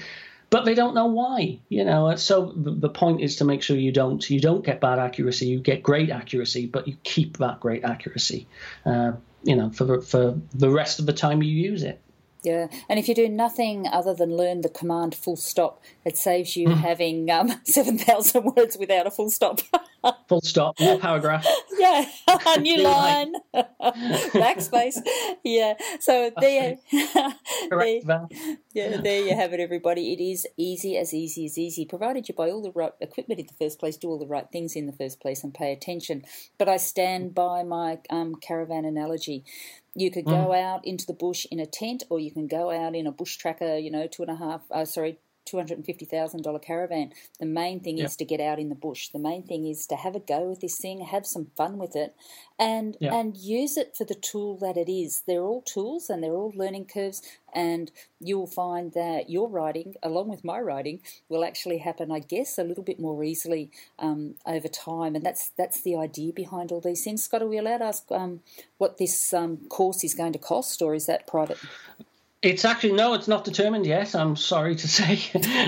[0.50, 2.16] But they don't know why, you know.
[2.16, 5.60] So the point is to make sure you don't you don't get bad accuracy, you
[5.60, 8.48] get great accuracy, but you keep that great accuracy.
[8.86, 12.02] Uh, you know, for for the rest of the time you use it.
[12.44, 16.56] Yeah, and if you do nothing other than learn the command full stop, it saves
[16.56, 16.76] you hmm.
[16.76, 19.62] having um, 7,000 words without a full stop.
[20.30, 21.46] full stop, new paragraph.
[21.78, 24.98] Yeah, a new line, backspace.
[25.44, 26.78] Yeah, so there,
[27.70, 28.28] there,
[28.74, 30.14] yeah, there you have it, everybody.
[30.14, 33.48] It is easy as easy as easy, provided you buy all the right equipment in
[33.48, 36.24] the first place, do all the right things in the first place, and pay attention.
[36.58, 39.44] But I stand by my um, caravan analogy.
[39.98, 40.62] You could go mm.
[40.62, 43.84] out into the bush in a tent, or you can go out in a Bushtracker,
[43.84, 45.18] you know, two and a half, uh, sorry,
[45.48, 47.14] two hundred and fifty thousand dollar caravan.
[47.40, 49.10] The main thing is to get out in the bush.
[49.10, 51.96] The main thing is to have a go with this thing, have some fun with
[51.96, 52.14] it,
[52.60, 55.24] and and use it for the tool that it is.
[55.26, 57.22] They're all tools and they're all learning curves,
[57.54, 62.20] and you will find that your writing, along with my writing, will actually happen, I
[62.20, 65.16] guess, a little bit more easily um, over time.
[65.16, 67.24] And that's that's the idea behind all these things.
[67.24, 68.42] Scott, are we allowed to ask um,
[68.78, 71.60] what this um, course is going to cost, or is that private?
[72.44, 74.14] It's actually no, it's not determined yet.
[74.14, 75.20] I'm sorry to say.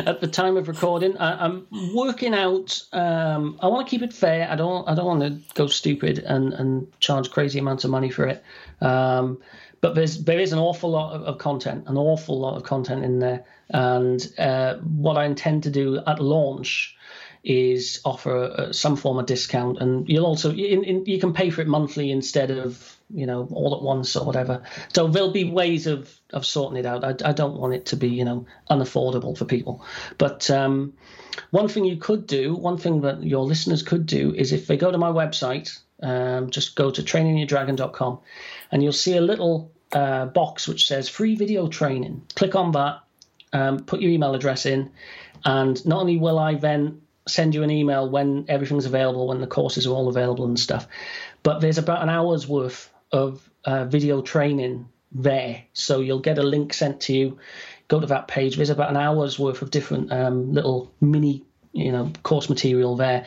[0.05, 2.83] At the time of recording, I, am working out.
[2.93, 4.47] Um, I want to keep it fair.
[4.49, 4.87] I don't.
[4.87, 8.43] I don't want to go stupid and, and charge crazy amounts of money for it.
[8.81, 9.39] Um,
[9.81, 13.03] but there's there is an awful lot of, of, content, an awful lot of content
[13.03, 13.45] in there.
[13.69, 16.95] And uh, what I intend to do at launch
[17.43, 21.49] is offer uh, some form of discount, and you'll also in, in, you can pay
[21.49, 24.63] for it monthly instead of you know all at once or whatever.
[24.93, 27.03] So there'll be ways of of sorting it out.
[27.03, 29.85] I, I don't want it to be you know unaffordable for people,
[30.17, 30.49] but.
[30.49, 30.93] Um,
[31.51, 34.77] one thing you could do, one thing that your listeners could do, is if they
[34.77, 38.19] go to my website, um, just go to trainingyourdragon.com,
[38.71, 42.23] and you'll see a little uh, box which says free video training.
[42.35, 42.99] Click on that,
[43.53, 44.91] um, put your email address in,
[45.45, 49.47] and not only will I then send you an email when everything's available, when the
[49.47, 50.87] courses are all available and stuff.
[51.43, 55.63] But there's about an hour's worth of uh, video training there.
[55.73, 57.39] So you'll get a link sent to you.
[57.87, 58.55] Go to that page.
[58.55, 61.43] There's about an hour's worth of different um, little mini,
[61.73, 63.25] you know, course material there,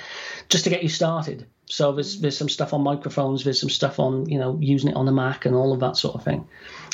[0.48, 1.46] just to get you started.
[1.72, 3.44] So there's there's some stuff on microphones.
[3.44, 5.96] There's some stuff on you know using it on the Mac and all of that
[5.96, 6.46] sort of thing.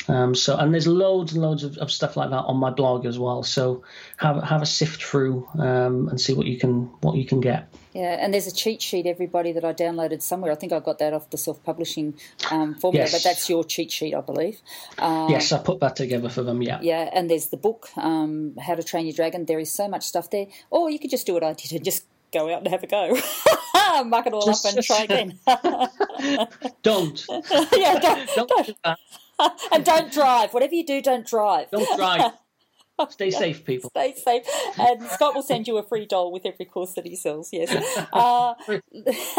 [0.07, 3.05] Um, so and there's loads and loads of, of, stuff like that on my blog
[3.05, 3.43] as well.
[3.43, 3.83] So
[4.15, 7.67] have have a sift through um, and see what you can what you can get.
[7.93, 10.53] Yeah, and there's a cheat sheet, everybody, that I downloaded somewhere.
[10.53, 12.13] I think I got that off the self-publishing
[12.49, 13.11] um, formula, yes.
[13.11, 14.61] but that's your cheat sheet, I believe.
[14.97, 16.61] Um, yes, I put that together for them.
[16.61, 16.79] Yeah.
[16.81, 19.45] Yeah, and there's the book, um, How to Train Your Dragon.
[19.45, 20.45] There is so much stuff there.
[20.69, 22.87] Or you could just do what I did and just go out and have a
[22.87, 23.13] go.
[24.05, 25.39] Muck it all just, up and try again.
[26.83, 27.25] don't.
[27.75, 28.29] yeah, don't.
[28.35, 28.71] don't.
[28.83, 29.51] don't.
[29.71, 30.53] and don't drive.
[30.53, 31.71] Whatever you do, don't drive.
[31.71, 32.31] Don't drive.
[33.09, 33.89] Stay safe, people.
[33.91, 34.43] Stay safe.
[34.77, 37.49] And Scott will send you a free doll with every course that he sells.
[37.53, 37.71] Yes.
[38.11, 38.81] Uh, free,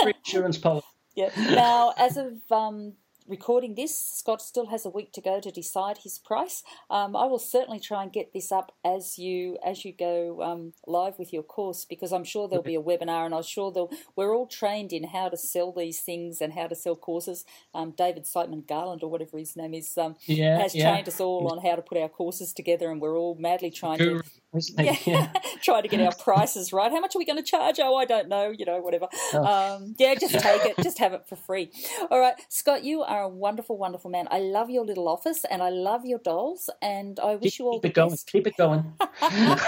[0.03, 0.86] free insurance policy.
[1.14, 1.30] Yeah.
[1.36, 2.95] Now, as of um,
[3.31, 6.62] recording this, Scott still has a week to go to decide his price.
[6.91, 10.72] Um, I will certainly try and get this up as you as you go um,
[10.87, 13.91] live with your course because I'm sure there'll be a webinar, and I'm sure they'll,
[14.16, 17.45] we're all trained in how to sell these things and how to sell courses.
[17.74, 20.91] Um, David Siteman Garland or whatever his name is um, yeah, has yeah.
[20.91, 23.99] trained us all on how to put our courses together, and we're all madly trying
[23.99, 24.22] to
[24.53, 25.32] yeah, yeah.
[25.62, 26.90] try to get our prices right.
[26.90, 27.78] How much are we going to charge?
[27.78, 28.51] Oh, I don't know.
[28.51, 29.07] You know, whatever.
[29.32, 29.44] Oh.
[29.44, 30.76] Um, yeah, just take it.
[30.82, 31.70] Just have it for free.
[32.11, 34.26] All right, Scott, you are a wonderful, wonderful man.
[34.30, 37.66] I love your little office and I love your dolls, and I wish keep, you
[37.66, 38.16] all keep it going.
[38.26, 38.92] Keep it going.
[39.22, 39.61] and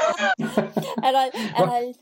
[1.17, 1.95] I and I.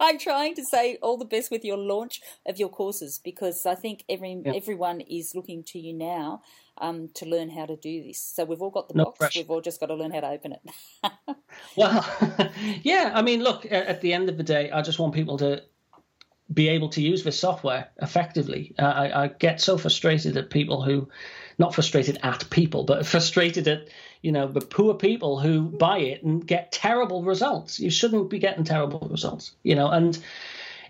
[0.00, 3.76] I'm trying to say all the best with your launch of your courses because I
[3.76, 4.52] think every yeah.
[4.52, 6.42] everyone is looking to you now
[6.78, 8.18] um, to learn how to do this.
[8.18, 9.18] So we've all got the no box.
[9.18, 9.40] Pressure.
[9.40, 11.36] We've all just got to learn how to open it.
[11.76, 12.04] well,
[12.82, 13.12] yeah.
[13.14, 13.66] I mean, look.
[13.70, 15.62] At the end of the day, I just want people to
[16.52, 18.74] be able to use this software effectively.
[18.78, 21.08] Uh, I, I, get so frustrated at people who,
[21.58, 23.88] not frustrated at people, but frustrated at
[24.20, 27.80] you know the poor people who buy it and get terrible results.
[27.80, 29.88] You shouldn't be getting terrible results, you know.
[29.88, 30.16] And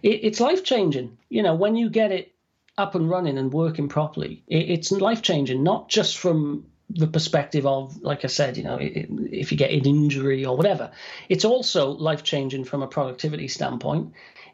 [0.03, 2.34] it, it's life changing, you know, when you get it
[2.77, 4.43] up and running and working properly.
[4.47, 8.79] It, it's life changing, not just from the perspective of, like I said, you know,
[8.81, 10.91] if you get an injury or whatever,
[11.29, 14.13] it's also life changing from a productivity standpoint.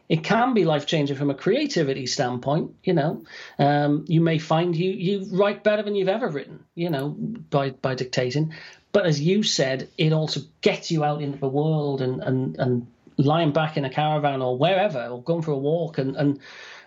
[0.09, 2.75] It can be life changing from a creativity standpoint.
[2.83, 3.25] You know,
[3.59, 6.65] um, you may find you you write better than you've ever written.
[6.75, 8.53] You know, by by dictating.
[8.91, 12.87] But as you said, it also gets you out into the world and and and
[13.19, 16.41] lying back in a caravan or wherever, or going for a walk and and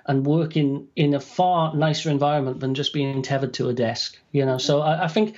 [0.06, 4.18] and working in a far nicer environment than just being tethered to a desk.
[4.32, 5.36] You know, so I, I think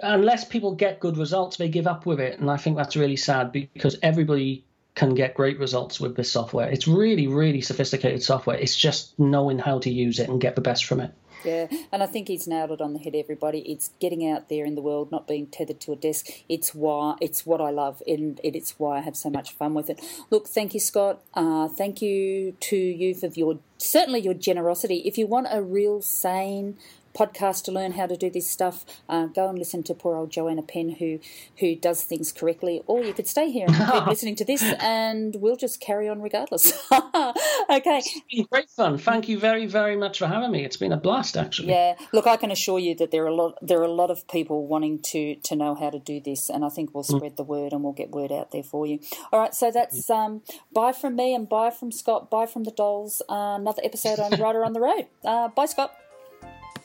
[0.00, 3.16] unless people get good results, they give up with it, and I think that's really
[3.16, 6.68] sad because everybody can get great results with this software.
[6.68, 8.56] It's really, really sophisticated software.
[8.56, 11.12] It's just knowing how to use it and get the best from it.
[11.48, 13.14] Yeah, and I think he's nailed it on the head.
[13.14, 16.26] Everybody, it's getting out there in the world, not being tethered to a desk.
[16.48, 19.88] It's why it's what I love, and it's why I have so much fun with
[19.90, 20.00] it.
[20.30, 21.22] Look, thank you, Scott.
[21.34, 25.02] Uh, thank you to you for your certainly your generosity.
[25.04, 26.78] If you want a real sane
[27.18, 30.30] podcast to learn how to do this stuff, uh, go and listen to poor old
[30.30, 31.18] Joanna Penn, who
[31.58, 32.82] who does things correctly.
[32.86, 36.22] Or you could stay here and keep listening to this, and we'll just carry on
[36.22, 36.72] regardless.
[36.92, 37.98] okay.
[37.98, 38.98] It's been great fun.
[38.98, 40.64] Thank you very, very much for having me.
[40.64, 41.68] It's been a blast, actually.
[41.70, 41.94] Yeah.
[42.12, 44.26] Look, I can assure you that there are a lot there are a lot of
[44.28, 47.36] people wanting to to know how to do this, and I think we'll spread mm.
[47.36, 49.00] the word and we'll get word out there for you.
[49.32, 49.54] All right.
[49.54, 50.42] So that's um,
[50.72, 52.30] bye from me and bye from Scott.
[52.30, 53.22] Bye from the dolls.
[53.28, 55.06] Uh, another episode on Writer on the Road.
[55.24, 55.94] Uh, bye, Scott.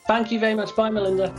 [0.06, 0.76] Thank you very much.
[0.76, 1.34] Bye, Melinda.